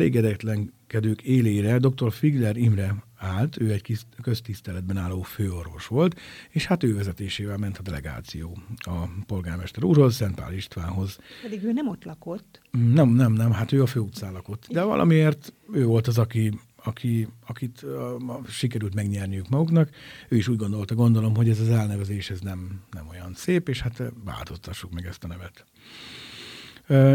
elégedetlenkedők 0.87 1.21
élére 1.21 1.77
dr. 1.77 2.11
Figler 2.11 2.57
Imre 2.57 2.95
állt, 3.17 3.59
ő 3.59 3.71
egy 3.71 3.97
köztiszteletben 4.21 4.97
álló 4.97 5.21
főorvos 5.21 5.87
volt, 5.87 6.19
és 6.49 6.65
hát 6.65 6.83
ő 6.83 6.95
vezetésével 6.95 7.57
ment 7.57 7.77
a 7.77 7.81
delegáció 7.81 8.57
a 8.77 8.93
polgármester 9.25 9.83
úrhoz, 9.83 10.15
Szent 10.15 10.35
Pál 10.35 10.53
Istvánhoz. 10.53 11.17
Pedig 11.41 11.63
ő 11.63 11.71
nem 11.71 11.87
ott 11.87 12.03
lakott. 12.03 12.61
Nem, 12.71 13.09
nem, 13.09 13.33
nem, 13.33 13.51
hát 13.51 13.71
ő 13.71 13.81
a 13.81 13.85
főutcán 13.85 14.33
lakott. 14.33 14.67
De 14.69 14.83
valamiért 14.83 15.53
ő 15.73 15.85
volt 15.85 16.07
az, 16.07 16.17
aki, 16.17 16.59
aki, 16.83 17.27
akit 17.47 17.81
uh, 17.83 18.47
sikerült 18.47 18.93
megnyerniük 18.93 19.49
maguknak. 19.49 19.89
Ő 20.29 20.35
is 20.35 20.47
úgy 20.47 20.57
gondolta, 20.57 20.95
gondolom, 20.95 21.35
hogy 21.35 21.49
ez 21.49 21.59
az 21.59 21.69
elnevezés 21.69 22.29
ez 22.29 22.39
nem, 22.39 22.81
nem 22.91 23.07
olyan 23.07 23.33
szép, 23.33 23.69
és 23.69 23.81
hát 23.81 24.03
változtassuk 24.23 24.93
meg 24.93 25.05
ezt 25.05 25.23
a 25.23 25.27
nevet. 25.27 25.65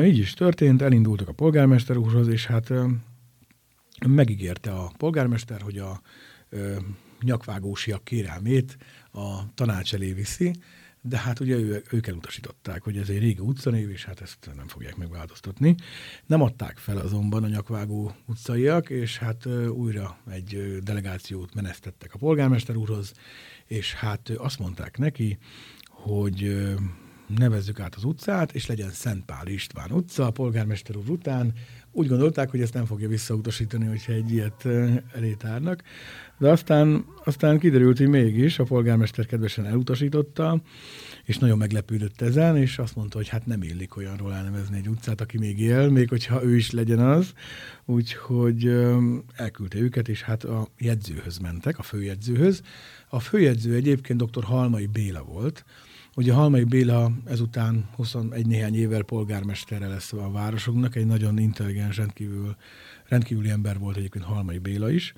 Így 0.05 0.19
is 0.19 0.35
történt, 0.35 0.83
elindultak 0.83 1.29
a 1.29 1.33
polgármester 1.33 1.97
úrhoz, 1.97 2.29
és 2.29 2.47
hát 2.47 2.73
megígérte 4.06 4.71
a 4.71 4.92
polgármester, 4.97 5.61
hogy 5.61 5.78
a 5.78 6.00
nyakvágósiak 7.21 8.04
kérelmét 8.04 8.76
a 9.12 9.54
tanács 9.54 9.94
elé 9.94 10.12
viszi, 10.12 10.52
de 11.04 11.18
hát 11.18 11.40
ugye 11.40 11.56
ő, 11.56 11.82
ők 11.90 12.06
elutasították, 12.06 12.82
hogy 12.82 12.97
ez 12.97 13.09
egy 13.09 13.18
régi 13.18 13.40
utcanév, 13.40 13.90
és 13.90 14.04
hát 14.04 14.21
ezt 14.21 14.50
nem 14.56 14.68
fogják 14.68 14.97
megváltoztatni. 14.97 15.75
Nem 16.26 16.42
adták 16.42 16.78
fel 16.78 16.97
azonban 16.97 17.44
a 17.44 17.49
nyakvágó 17.49 18.12
utcaiak, 18.26 18.90
és 18.90 19.18
hát 19.18 19.47
újra 19.68 20.18
egy 20.30 20.78
delegációt 20.82 21.54
menesztettek 21.54 22.14
a 22.14 22.18
polgármester 22.18 22.76
úrhoz, 22.76 23.12
és 23.66 23.94
hát 23.94 24.28
azt 24.28 24.59
mondták 24.59 24.99
neki, 24.99 25.38
hogy 25.85 26.66
nevezzük 27.37 27.81
át 27.81 27.95
az 27.95 28.05
utcát, 28.05 28.53
és 28.53 28.67
legyen 28.67 28.91
Szent 28.91 29.25
Pál 29.25 29.47
István 29.47 29.91
utca, 29.91 30.27
a 30.27 30.31
polgármester 30.31 30.97
úr 30.97 31.09
után. 31.09 31.53
Úgy 31.95 32.09
gondolták, 32.09 32.51
hogy 32.51 32.61
ezt 32.61 32.75
nem 32.75 32.85
fogja 32.85 33.09
visszautasítani, 33.09 33.87
hogyha 33.87 34.12
egy 34.12 34.33
ilyet 34.33 34.69
elétárnak. 35.15 35.83
De 36.39 36.51
aztán, 36.51 37.05
aztán 37.25 37.59
kiderült, 37.59 37.99
hogy 37.99 38.09
mégis 38.09 38.59
a 38.59 38.65
polgármester 38.65 39.27
kedvesen 39.27 39.67
elutasította, 39.67 40.62
és 41.25 41.39
nagyon 41.39 41.59
meglepődött 41.59 42.21
ezen, 42.21 42.57
és 42.57 42.79
azt 42.79 42.97
mondta, 42.97 43.17
hogy 43.17 43.29
hát 43.29 43.47
nem 43.47 43.62
illik 43.62 43.97
olyanról 43.97 44.35
elnevezni 44.35 44.77
egy 44.77 44.89
utcát, 44.89 45.21
aki 45.21 45.39
még 45.39 45.61
él, 45.61 45.89
még 45.89 46.09
hogyha 46.09 46.45
ő 46.45 46.57
is 46.57 46.71
legyen 46.71 46.99
az. 46.99 47.33
Úgyhogy 47.85 48.67
elküldte 49.35 49.79
őket, 49.79 50.09
és 50.09 50.23
hát 50.23 50.45
a 50.45 50.69
jegyzőhöz 50.79 51.39
mentek, 51.39 51.79
a 51.79 51.83
főjegyzőhöz. 51.83 52.62
A 53.09 53.21
főjegyző 53.21 53.75
egyébként 53.75 54.23
dr. 54.23 54.45
Halmai 54.45 54.87
Béla 54.87 55.23
volt, 55.23 55.65
Ugye 56.16 56.33
Halmai 56.33 56.64
Béla 56.64 57.12
ezután 57.25 57.88
21 57.97 58.47
néhány 58.47 58.75
évvel 58.75 59.02
polgármestere 59.02 59.87
lesz 59.87 60.12
a 60.12 60.31
városoknak, 60.31 60.97
egy 60.97 61.07
nagyon 61.07 61.38
intelligens, 61.38 61.97
rendkívül, 61.97 62.57
rendkívüli 63.09 63.49
ember 63.49 63.78
volt 63.78 63.97
egyébként 63.97 64.25
Halmai 64.25 64.59
Béla 64.59 64.90
is, 64.90 65.12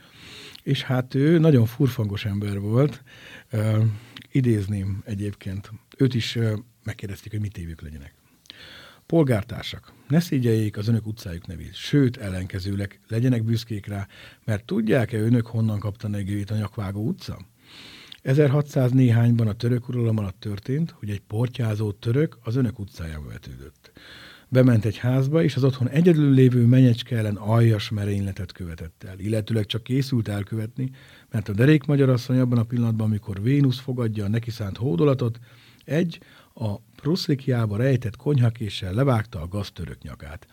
és 0.62 0.82
hát 0.82 1.14
ő 1.14 1.38
nagyon 1.38 1.66
furfangos 1.66 2.24
ember 2.24 2.60
volt. 2.60 3.02
Uh, 3.52 3.84
idézném 4.32 5.02
egyébként. 5.04 5.70
Őt 5.96 6.14
is 6.14 6.36
uh, 6.36 6.52
megkérdezték, 6.84 7.30
hogy 7.30 7.40
mit 7.40 7.58
évük 7.58 7.82
legyenek. 7.82 8.14
Polgártársak, 9.06 9.92
ne 10.08 10.20
szégyeljék 10.20 10.76
az 10.76 10.88
önök 10.88 11.06
utcájuk 11.06 11.46
nevét, 11.46 11.74
sőt, 11.74 12.16
ellenkezőleg 12.16 13.00
legyenek 13.08 13.44
büszkék 13.44 13.86
rá, 13.86 14.06
mert 14.44 14.64
tudják-e 14.64 15.18
önök 15.18 15.46
honnan 15.46 15.78
kapta 15.78 16.08
negőjét 16.08 16.50
a 16.50 16.56
Nyakvágó 16.56 17.06
utca? 17.06 17.38
1600 18.24 18.90
néhányban 18.90 19.46
a 19.46 19.52
török 19.52 19.88
uralom 19.88 20.18
alatt 20.18 20.40
történt, 20.40 20.90
hogy 20.90 21.10
egy 21.10 21.20
portyázó 21.20 21.92
török 21.92 22.38
az 22.42 22.56
önök 22.56 22.78
utcájába 22.78 23.28
vetődött. 23.28 23.92
Bement 24.48 24.84
egy 24.84 24.96
házba, 24.96 25.42
és 25.42 25.56
az 25.56 25.64
otthon 25.64 25.88
egyedül 25.88 26.30
lévő 26.30 26.66
menyecske 26.66 27.16
ellen 27.16 27.36
aljas 27.36 27.90
merényletet 27.90 28.52
követett 28.52 29.04
el, 29.08 29.18
illetőleg 29.18 29.66
csak 29.66 29.82
készült 29.82 30.28
elkövetni, 30.28 30.90
mert 31.30 31.48
a 31.48 31.52
derék 31.52 31.84
magyar 31.84 32.08
asszony 32.08 32.38
abban 32.38 32.58
a 32.58 32.64
pillanatban, 32.64 33.06
amikor 33.06 33.42
Vénusz 33.42 33.78
fogadja 33.78 34.24
a 34.24 34.28
neki 34.28 34.50
szánt 34.50 34.76
hódolatot, 34.76 35.38
egy 35.84 36.20
a 36.54 36.76
pruszlikjába 36.78 37.76
rejtett 37.76 38.16
konyhakéssel 38.16 38.94
levágta 38.94 39.40
a 39.40 39.48
gaztörök 39.48 40.02
nyakát. 40.02 40.46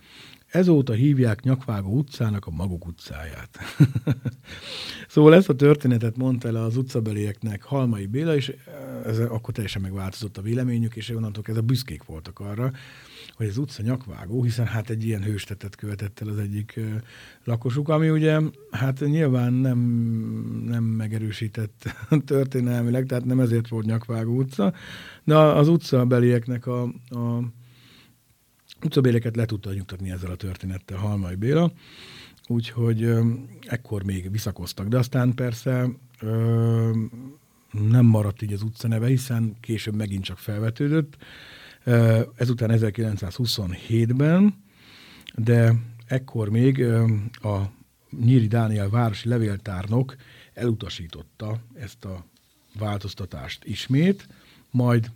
Ezóta 0.51 0.93
hívják 0.93 1.41
Nyakvágó 1.41 1.97
utcának 1.97 2.45
a 2.45 2.51
maguk 2.51 2.87
utcáját. 2.87 3.59
szóval 5.07 5.35
ezt 5.35 5.49
a 5.49 5.55
történetet 5.55 6.17
mondta 6.17 6.47
el 6.47 6.55
az 6.55 6.77
utcabelieknek 6.77 7.63
Halmai 7.63 8.05
Béla, 8.05 8.35
és 8.35 8.53
ez 9.05 9.19
akkor 9.19 9.53
teljesen 9.53 9.81
megváltozott 9.81 10.37
a 10.37 10.41
véleményük, 10.41 10.95
és 10.95 11.09
onnantól 11.09 11.43
kezdve 11.43 11.63
büszkék 11.63 12.03
voltak 12.03 12.39
arra, 12.39 12.71
hogy 13.35 13.47
az 13.47 13.57
utca 13.57 13.83
nyakvágó, 13.83 14.43
hiszen 14.43 14.65
hát 14.65 14.89
egy 14.89 15.05
ilyen 15.05 15.23
hőstetet 15.23 15.75
követett 15.75 16.19
el 16.19 16.27
az 16.27 16.37
egyik 16.37 16.79
lakosuk, 17.43 17.89
ami 17.89 18.09
ugye 18.09 18.39
hát 18.71 18.99
nyilván 18.99 19.53
nem, 19.53 19.79
nem 20.65 20.83
megerősített 20.83 21.95
történelmileg, 22.25 23.05
tehát 23.05 23.25
nem 23.25 23.39
ezért 23.39 23.67
volt 23.67 23.85
nyakvágó 23.85 24.37
utca, 24.37 24.73
de 25.23 25.37
az 25.37 25.67
utcabelieknek 25.67 26.67
a, 26.67 26.81
a 27.09 27.41
utcabéleket 28.83 29.35
le 29.35 29.45
tudta 29.45 29.73
nyugtatni 29.73 30.11
ezzel 30.11 30.31
a 30.31 30.35
történettel 30.35 30.97
Halmai 30.97 31.35
Béla, 31.35 31.71
úgyhogy 32.47 33.13
ekkor 33.61 34.03
még 34.03 34.31
visszakoztak. 34.31 34.87
De 34.87 34.97
aztán 34.97 35.33
persze 35.33 35.89
ö, 36.19 36.91
nem 37.71 38.05
maradt 38.05 38.41
így 38.41 38.53
az 38.53 38.61
utca 38.61 38.87
neve, 38.87 39.07
hiszen 39.07 39.55
később 39.59 39.95
megint 39.95 40.23
csak 40.23 40.37
felvetődött. 40.37 41.17
Ezután 42.35 42.69
1927-ben, 42.73 44.63
de 45.35 45.73
ekkor 46.05 46.49
még 46.49 46.83
a 47.31 47.71
Nyíri 48.19 48.47
Dániel 48.47 48.89
városi 48.89 49.27
levéltárnok 49.27 50.15
elutasította 50.53 51.59
ezt 51.73 52.05
a 52.05 52.25
változtatást 52.79 53.63
ismét, 53.65 54.27
majd 54.71 55.11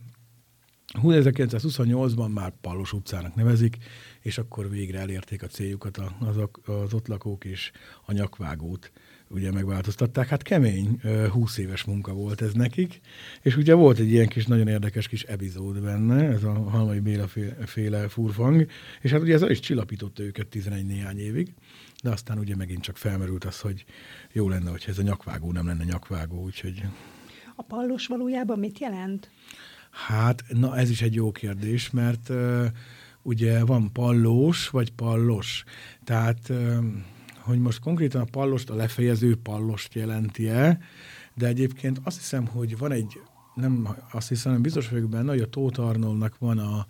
1928-ban 0.93 2.33
már 2.33 2.53
Pallos 2.61 2.93
utcának 2.93 3.35
nevezik, 3.35 3.77
és 4.21 4.37
akkor 4.37 4.69
végre 4.69 4.99
elérték 4.99 5.43
a 5.43 5.47
céljukat 5.47 5.97
az, 6.19 6.37
az 6.65 6.93
ott 6.93 7.07
lakók, 7.07 7.45
és 7.45 7.71
a 8.05 8.11
nyakvágót 8.11 8.91
ugye 9.29 9.51
megváltoztatták. 9.51 10.27
Hát 10.27 10.41
kemény, 10.41 11.01
20 11.29 11.57
éves 11.57 11.83
munka 11.83 12.13
volt 12.13 12.41
ez 12.41 12.53
nekik, 12.53 12.99
és 13.41 13.57
ugye 13.57 13.73
volt 13.73 13.99
egy 13.99 14.11
ilyen 14.11 14.27
kis, 14.27 14.45
nagyon 14.45 14.67
érdekes 14.67 15.07
kis 15.07 15.23
epizód 15.23 15.81
benne, 15.81 16.27
ez 16.27 16.43
a 16.43 16.53
Halmai 16.53 16.99
Béla 16.99 17.27
féle 17.65 18.07
furfang, 18.07 18.65
és 19.01 19.11
hát 19.11 19.21
ugye 19.21 19.33
ez 19.33 19.49
is 19.49 19.59
csillapította 19.59 20.23
őket 20.23 20.47
11 20.47 20.85
néhány 20.85 21.19
évig, 21.19 21.53
de 22.03 22.09
aztán 22.09 22.37
ugye 22.37 22.55
megint 22.55 22.81
csak 22.81 22.97
felmerült 22.97 23.43
az, 23.43 23.59
hogy 23.59 23.85
jó 24.31 24.49
lenne, 24.49 24.69
hogyha 24.69 24.91
ez 24.91 24.97
a 24.97 25.01
nyakvágó 25.01 25.51
nem 25.51 25.67
lenne 25.67 25.83
nyakvágó, 25.83 26.43
úgyhogy... 26.43 26.83
A 27.55 27.63
pallos 27.63 28.07
valójában 28.07 28.59
mit 28.59 28.79
jelent? 28.79 29.29
Hát, 29.95 30.43
na 30.49 30.77
ez 30.77 30.89
is 30.89 31.01
egy 31.01 31.13
jó 31.13 31.31
kérdés, 31.31 31.89
mert 31.89 32.29
uh, 32.29 32.65
ugye 33.21 33.65
van 33.65 33.91
pallós 33.91 34.69
vagy 34.69 34.91
pallos. 34.91 35.63
Tehát, 36.03 36.49
uh, 36.49 36.77
hogy 37.39 37.59
most 37.59 37.79
konkrétan 37.79 38.21
a 38.21 38.27
pallost, 38.31 38.69
a 38.69 38.75
lefejező 38.75 39.35
pallost 39.35 39.93
jelenti-e, 39.93 40.79
de 41.33 41.47
egyébként 41.47 41.99
azt 42.03 42.17
hiszem, 42.17 42.45
hogy 42.45 42.77
van 42.77 42.91
egy, 42.91 43.19
nem 43.53 43.87
azt 44.11 44.27
hiszem, 44.27 44.51
nem 44.51 44.61
biztos 44.61 44.89
vagyok 44.89 45.09
benne, 45.09 45.29
hogy 45.29 45.41
a 45.41 45.49
Tóth 45.49 45.79
Arnoldnak 45.79 46.37
van 46.37 46.57
a 46.57 46.85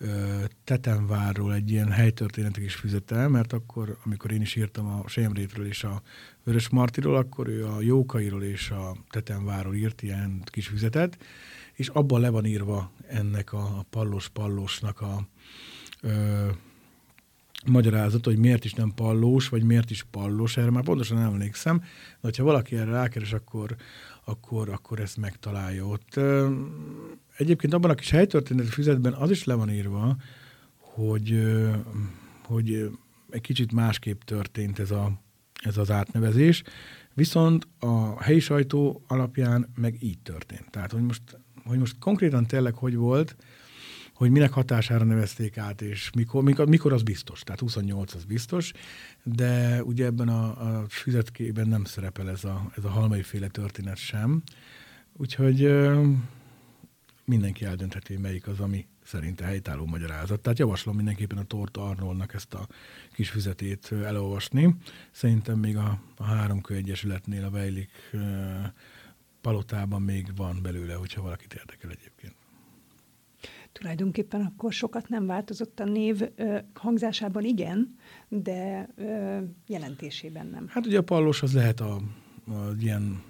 uh, 0.00 1.54
egy 1.54 1.70
ilyen 1.70 1.90
helytörténetek 1.90 2.64
is 2.64 2.74
füzete, 2.74 3.28
mert 3.28 3.52
akkor, 3.52 3.96
amikor 4.04 4.32
én 4.32 4.40
is 4.40 4.56
írtam 4.56 4.86
a 4.86 5.08
Sejemrétről 5.08 5.66
és 5.66 5.84
a 5.84 6.02
Vörös 6.44 6.68
Martiról, 6.68 7.16
akkor 7.16 7.48
ő 7.48 7.66
a 7.66 7.80
Jókairól 7.80 8.42
és 8.42 8.70
a 8.70 8.96
Tetemvárról 9.10 9.74
írt 9.74 10.02
ilyen 10.02 10.42
kis 10.44 10.66
füzetet, 10.66 11.18
és 11.78 11.88
abban 11.88 12.20
le 12.20 12.30
van 12.30 12.44
írva 12.44 12.90
ennek 13.06 13.52
a 13.52 13.84
pallos-pallosnak 13.90 15.00
a 15.00 15.28
ö, 16.00 16.46
magyarázat, 17.66 18.24
hogy 18.24 18.38
miért 18.38 18.64
is 18.64 18.74
nem 18.74 18.94
pallós, 18.94 19.48
vagy 19.48 19.62
miért 19.62 19.90
is 19.90 20.02
pallos, 20.10 20.56
erre 20.56 20.70
már 20.70 20.84
pontosan 20.84 21.18
emlékszem, 21.18 21.82
de 22.20 22.30
ha 22.36 22.42
valaki 22.42 22.76
erre 22.76 22.90
rákeres, 22.90 23.32
akkor, 23.32 23.76
akkor, 24.24 24.68
akkor 24.68 25.00
ezt 25.00 25.16
megtalálja 25.16 25.86
ott. 25.86 26.20
Egyébként 27.36 27.74
abban 27.74 27.90
a 27.90 27.94
kis 27.94 28.10
helytörténeti 28.10 28.68
füzetben 28.68 29.12
az 29.12 29.30
is 29.30 29.44
le 29.44 29.54
van 29.54 29.70
írva, 29.70 30.16
hogy, 30.76 31.52
hogy 32.44 32.90
egy 33.30 33.40
kicsit 33.40 33.72
másképp 33.72 34.20
történt 34.20 34.78
ez, 34.78 34.90
a, 34.90 35.12
ez 35.62 35.76
az 35.76 35.90
átnevezés, 35.90 36.62
viszont 37.14 37.68
a 37.78 38.22
helyi 38.22 38.40
sajtó 38.40 39.02
alapján 39.06 39.72
meg 39.74 40.02
így 40.02 40.18
történt. 40.18 40.70
Tehát, 40.70 40.92
hogy 40.92 41.02
most 41.02 41.22
hogy 41.68 41.78
most 41.78 41.96
konkrétan 41.98 42.46
tényleg 42.46 42.74
hogy 42.74 42.96
volt, 42.96 43.36
hogy 44.14 44.30
minek 44.30 44.52
hatására 44.52 45.04
nevezték 45.04 45.58
át, 45.58 45.82
és 45.82 46.10
mikor, 46.16 46.42
mikor, 46.42 46.68
mikor 46.68 46.92
az 46.92 47.02
biztos. 47.02 47.40
Tehát 47.40 47.60
28 47.60 48.14
az 48.14 48.24
biztos, 48.24 48.72
de 49.22 49.82
ugye 49.84 50.04
ebben 50.04 50.28
a, 50.28 50.44
a 50.44 50.84
füzetkében 50.88 51.68
nem 51.68 51.84
szerepel 51.84 52.30
ez 52.30 52.44
a, 52.44 52.70
ez 52.76 52.84
a 52.84 52.88
halmai 52.88 53.22
féle 53.22 53.48
történet 53.48 53.96
sem. 53.96 54.42
Úgyhogy 55.16 55.62
ö, 55.62 56.10
mindenki 57.24 57.64
eldöntheti, 57.64 58.16
melyik 58.16 58.46
az, 58.46 58.60
ami 58.60 58.86
szerinte 59.04 59.44
helytálló 59.44 59.86
magyarázat. 59.86 60.40
Tehát 60.40 60.58
javaslom 60.58 60.96
mindenképpen 60.96 61.38
a 61.38 61.44
Torta 61.44 61.88
Arnoldnak 61.88 62.34
ezt 62.34 62.54
a 62.54 62.68
kis 63.12 63.30
füzetét 63.30 63.92
elolvasni. 64.04 64.74
Szerintem 65.10 65.58
még 65.58 65.76
a, 65.76 66.00
a 66.16 66.24
Háromkő 66.24 66.74
Egyesületnél 66.74 67.44
a 67.44 67.50
Vejlik 67.50 67.90
palotában 69.48 70.02
még 70.02 70.36
van 70.36 70.58
belőle, 70.62 70.94
hogyha 70.94 71.22
valakit 71.22 71.54
érdekel 71.54 71.90
egyébként. 71.90 72.34
Tulajdonképpen 73.72 74.40
akkor 74.40 74.72
sokat 74.72 75.08
nem 75.08 75.26
változott 75.26 75.80
a 75.80 75.84
név 75.84 76.20
hangzásában, 76.74 77.44
igen, 77.44 77.96
de 78.28 78.88
jelentésében 79.66 80.46
nem. 80.46 80.68
Hát 80.68 80.86
ugye 80.86 80.98
a 80.98 81.02
pallos 81.02 81.42
az 81.42 81.54
lehet 81.54 81.80
a, 81.80 81.94
a 82.46 82.72
ilyen, 82.80 83.22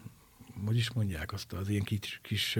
hogy 0.67 0.77
is 0.77 0.93
mondják 0.93 1.33
azt, 1.33 1.53
az 1.53 1.69
ilyen 1.69 1.83
kis, 1.83 2.21
kis 2.23 2.59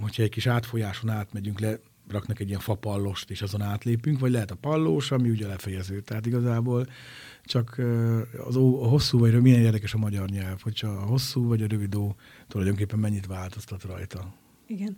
hogyha 0.00 0.22
egy 0.22 0.30
kis 0.30 0.46
átfolyáson 0.46 1.10
átmegyünk 1.10 1.60
le, 1.60 1.78
raknak 2.10 2.40
egy 2.40 2.48
ilyen 2.48 2.60
fapallost, 2.60 3.30
és 3.30 3.42
azon 3.42 3.62
átlépünk, 3.62 4.18
vagy 4.18 4.30
lehet 4.30 4.50
a 4.50 4.54
pallós, 4.54 5.10
ami 5.10 5.30
ugye 5.30 5.46
lefejező. 5.46 6.00
Tehát 6.00 6.26
igazából 6.26 6.86
csak 7.44 7.80
az 8.46 8.56
a 8.56 8.60
hosszú 8.60 9.18
vagy 9.18 9.42
milyen 9.42 9.60
érdekes 9.60 9.94
a 9.94 9.98
magyar 9.98 10.28
nyelv, 10.28 10.60
hogyha 10.60 10.88
a 10.88 11.06
hosszú 11.06 11.46
vagy 11.46 11.62
a 11.62 11.66
rövid 11.66 11.94
ó 11.94 12.14
tulajdonképpen 12.48 12.98
mennyit 12.98 13.26
változtat 13.26 13.82
rajta. 13.82 14.34
Igen. 14.66 14.96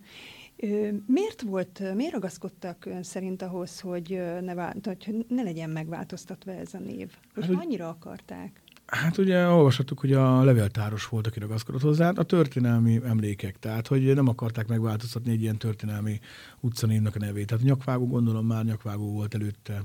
Miért 1.06 1.42
volt, 1.42 1.94
miért 1.94 2.12
ragaszkodtak 2.12 2.86
ön 2.86 3.02
szerint 3.02 3.42
ahhoz, 3.42 3.80
hogy 3.80 4.20
ne, 4.40 4.54
vált, 4.54 4.86
hogy 4.86 5.24
ne 5.28 5.42
legyen 5.42 5.70
megváltoztatva 5.70 6.52
ez 6.52 6.74
a 6.74 6.78
név? 6.78 7.10
Most 7.34 7.48
hát, 7.48 7.64
annyira 7.64 7.88
akarták? 7.88 8.62
Hát 8.90 9.18
ugye 9.18 9.46
olvashattuk, 9.46 10.00
hogy 10.00 10.12
a 10.12 10.44
levéltáros 10.44 11.08
volt, 11.08 11.26
aki 11.26 11.38
ragaszkodott 11.38 11.80
hozzá, 11.80 12.08
a 12.08 12.22
történelmi 12.22 13.00
emlékek, 13.04 13.58
tehát 13.58 13.86
hogy 13.86 14.14
nem 14.14 14.28
akarták 14.28 14.66
megváltoztatni 14.68 15.32
egy 15.32 15.42
ilyen 15.42 15.58
történelmi 15.58 16.20
utcanévnek 16.60 17.16
a 17.16 17.18
nevét. 17.18 17.46
Tehát 17.46 17.64
nyakvágó 17.64 18.06
gondolom 18.06 18.46
már 18.46 18.64
nyakvágó 18.64 19.12
volt 19.12 19.34
előtte 19.34 19.82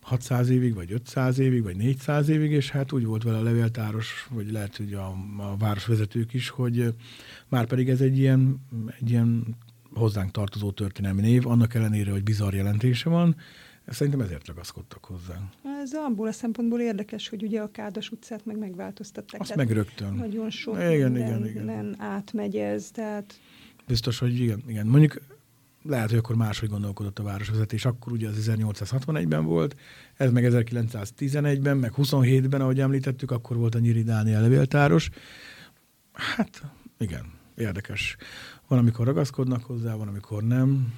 600 0.00 0.48
évig, 0.48 0.74
vagy 0.74 0.92
500 0.92 1.38
évig, 1.38 1.62
vagy 1.62 1.76
400 1.76 2.28
évig, 2.28 2.50
és 2.50 2.70
hát 2.70 2.92
úgy 2.92 3.04
volt 3.04 3.22
vele 3.22 3.38
a 3.38 3.42
levéltáros, 3.42 4.28
vagy 4.30 4.50
lehet, 4.50 4.76
hogy 4.76 4.94
a, 4.94 5.06
a 5.38 5.56
városvezetők 5.58 6.32
is, 6.32 6.48
hogy 6.48 6.94
már 7.48 7.66
pedig 7.66 7.88
ez 7.88 8.00
egy 8.00 8.18
ilyen, 8.18 8.60
egy 9.00 9.10
ilyen 9.10 9.56
hozzánk 9.94 10.30
tartozó 10.30 10.70
történelmi 10.70 11.20
név, 11.20 11.46
annak 11.46 11.74
ellenére, 11.74 12.10
hogy 12.10 12.22
bizarr 12.22 12.54
jelentése 12.54 13.08
van, 13.08 13.36
Szerintem 13.90 14.20
ezért 14.20 14.46
ragaszkodtak 14.46 15.04
hozzá. 15.04 15.50
Ez 15.82 15.92
abból 15.92 16.26
a 16.28 16.32
szempontból 16.32 16.80
érdekes, 16.80 17.28
hogy 17.28 17.42
ugye 17.42 17.60
a 17.60 17.70
Kádas 17.70 18.10
utcát 18.10 18.46
meg 18.46 18.58
megváltoztatták. 18.58 19.40
Azt 19.40 19.54
meg 19.54 19.70
rögtön. 19.70 20.14
Nagyon 20.14 20.50
sok 20.50 20.74
igen, 20.74 21.16
igen, 21.16 21.46
igen. 21.46 21.94
átmegy 21.98 22.56
ez, 22.56 22.90
tehát... 22.90 23.40
Biztos, 23.86 24.18
hogy 24.18 24.40
igen, 24.40 24.62
igen. 24.66 24.86
Mondjuk 24.86 25.20
lehet, 25.82 26.08
hogy 26.08 26.18
akkor 26.18 26.36
máshogy 26.36 26.68
gondolkodott 26.68 27.18
a 27.18 27.22
városvezetés. 27.22 27.84
Akkor 27.84 28.12
ugye 28.12 28.28
az 28.28 28.50
1861-ben 28.50 29.44
volt, 29.44 29.76
ez 30.16 30.32
meg 30.32 30.44
1911-ben, 30.48 31.76
meg 31.76 31.92
27-ben, 31.96 32.60
ahogy 32.60 32.80
említettük, 32.80 33.30
akkor 33.30 33.56
volt 33.56 33.74
a 33.74 33.78
Nyiri 33.78 34.02
Dániel 34.02 34.40
levéltáros. 34.40 35.10
Hát, 36.12 36.62
igen, 36.98 37.32
érdekes. 37.56 38.16
Van, 38.66 38.78
amikor 38.78 39.06
ragaszkodnak 39.06 39.64
hozzá, 39.64 39.94
van, 39.94 40.08
amikor 40.08 40.42
nem. 40.42 40.94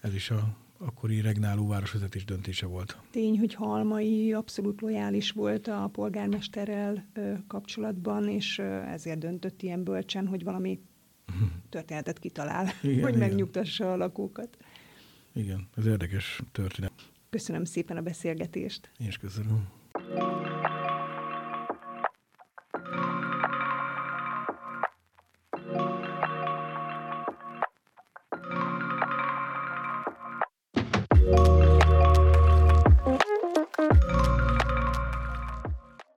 Ez 0.00 0.14
is 0.14 0.30
a 0.30 0.60
akkori 0.84 1.20
regnáló 1.20 1.68
városvezetés 1.68 2.24
döntése 2.24 2.66
volt. 2.66 2.96
Tény, 3.10 3.38
hogy 3.38 3.54
Halmai 3.54 4.32
abszolút 4.32 4.80
lojális 4.80 5.30
volt 5.30 5.66
a 5.68 5.88
polgármesterrel 5.92 7.06
ö, 7.12 7.32
kapcsolatban, 7.46 8.28
és 8.28 8.58
ö, 8.58 8.64
ezért 8.64 9.18
döntött 9.18 9.62
ilyen 9.62 9.84
bölcsen, 9.84 10.26
hogy 10.26 10.44
valami 10.44 10.80
történetet 11.68 12.18
kitalál, 12.18 12.66
igen, 12.82 13.02
hogy 13.02 13.14
igen. 13.14 13.28
megnyugtassa 13.28 13.92
a 13.92 13.96
lakókat. 13.96 14.56
Igen, 15.32 15.68
ez 15.76 15.86
érdekes 15.86 16.42
történet. 16.52 16.92
Köszönöm 17.30 17.64
szépen 17.64 17.96
a 17.96 18.02
beszélgetést. 18.02 18.90
Én 18.98 19.06
is 19.06 19.16
köszönöm. 19.18 19.68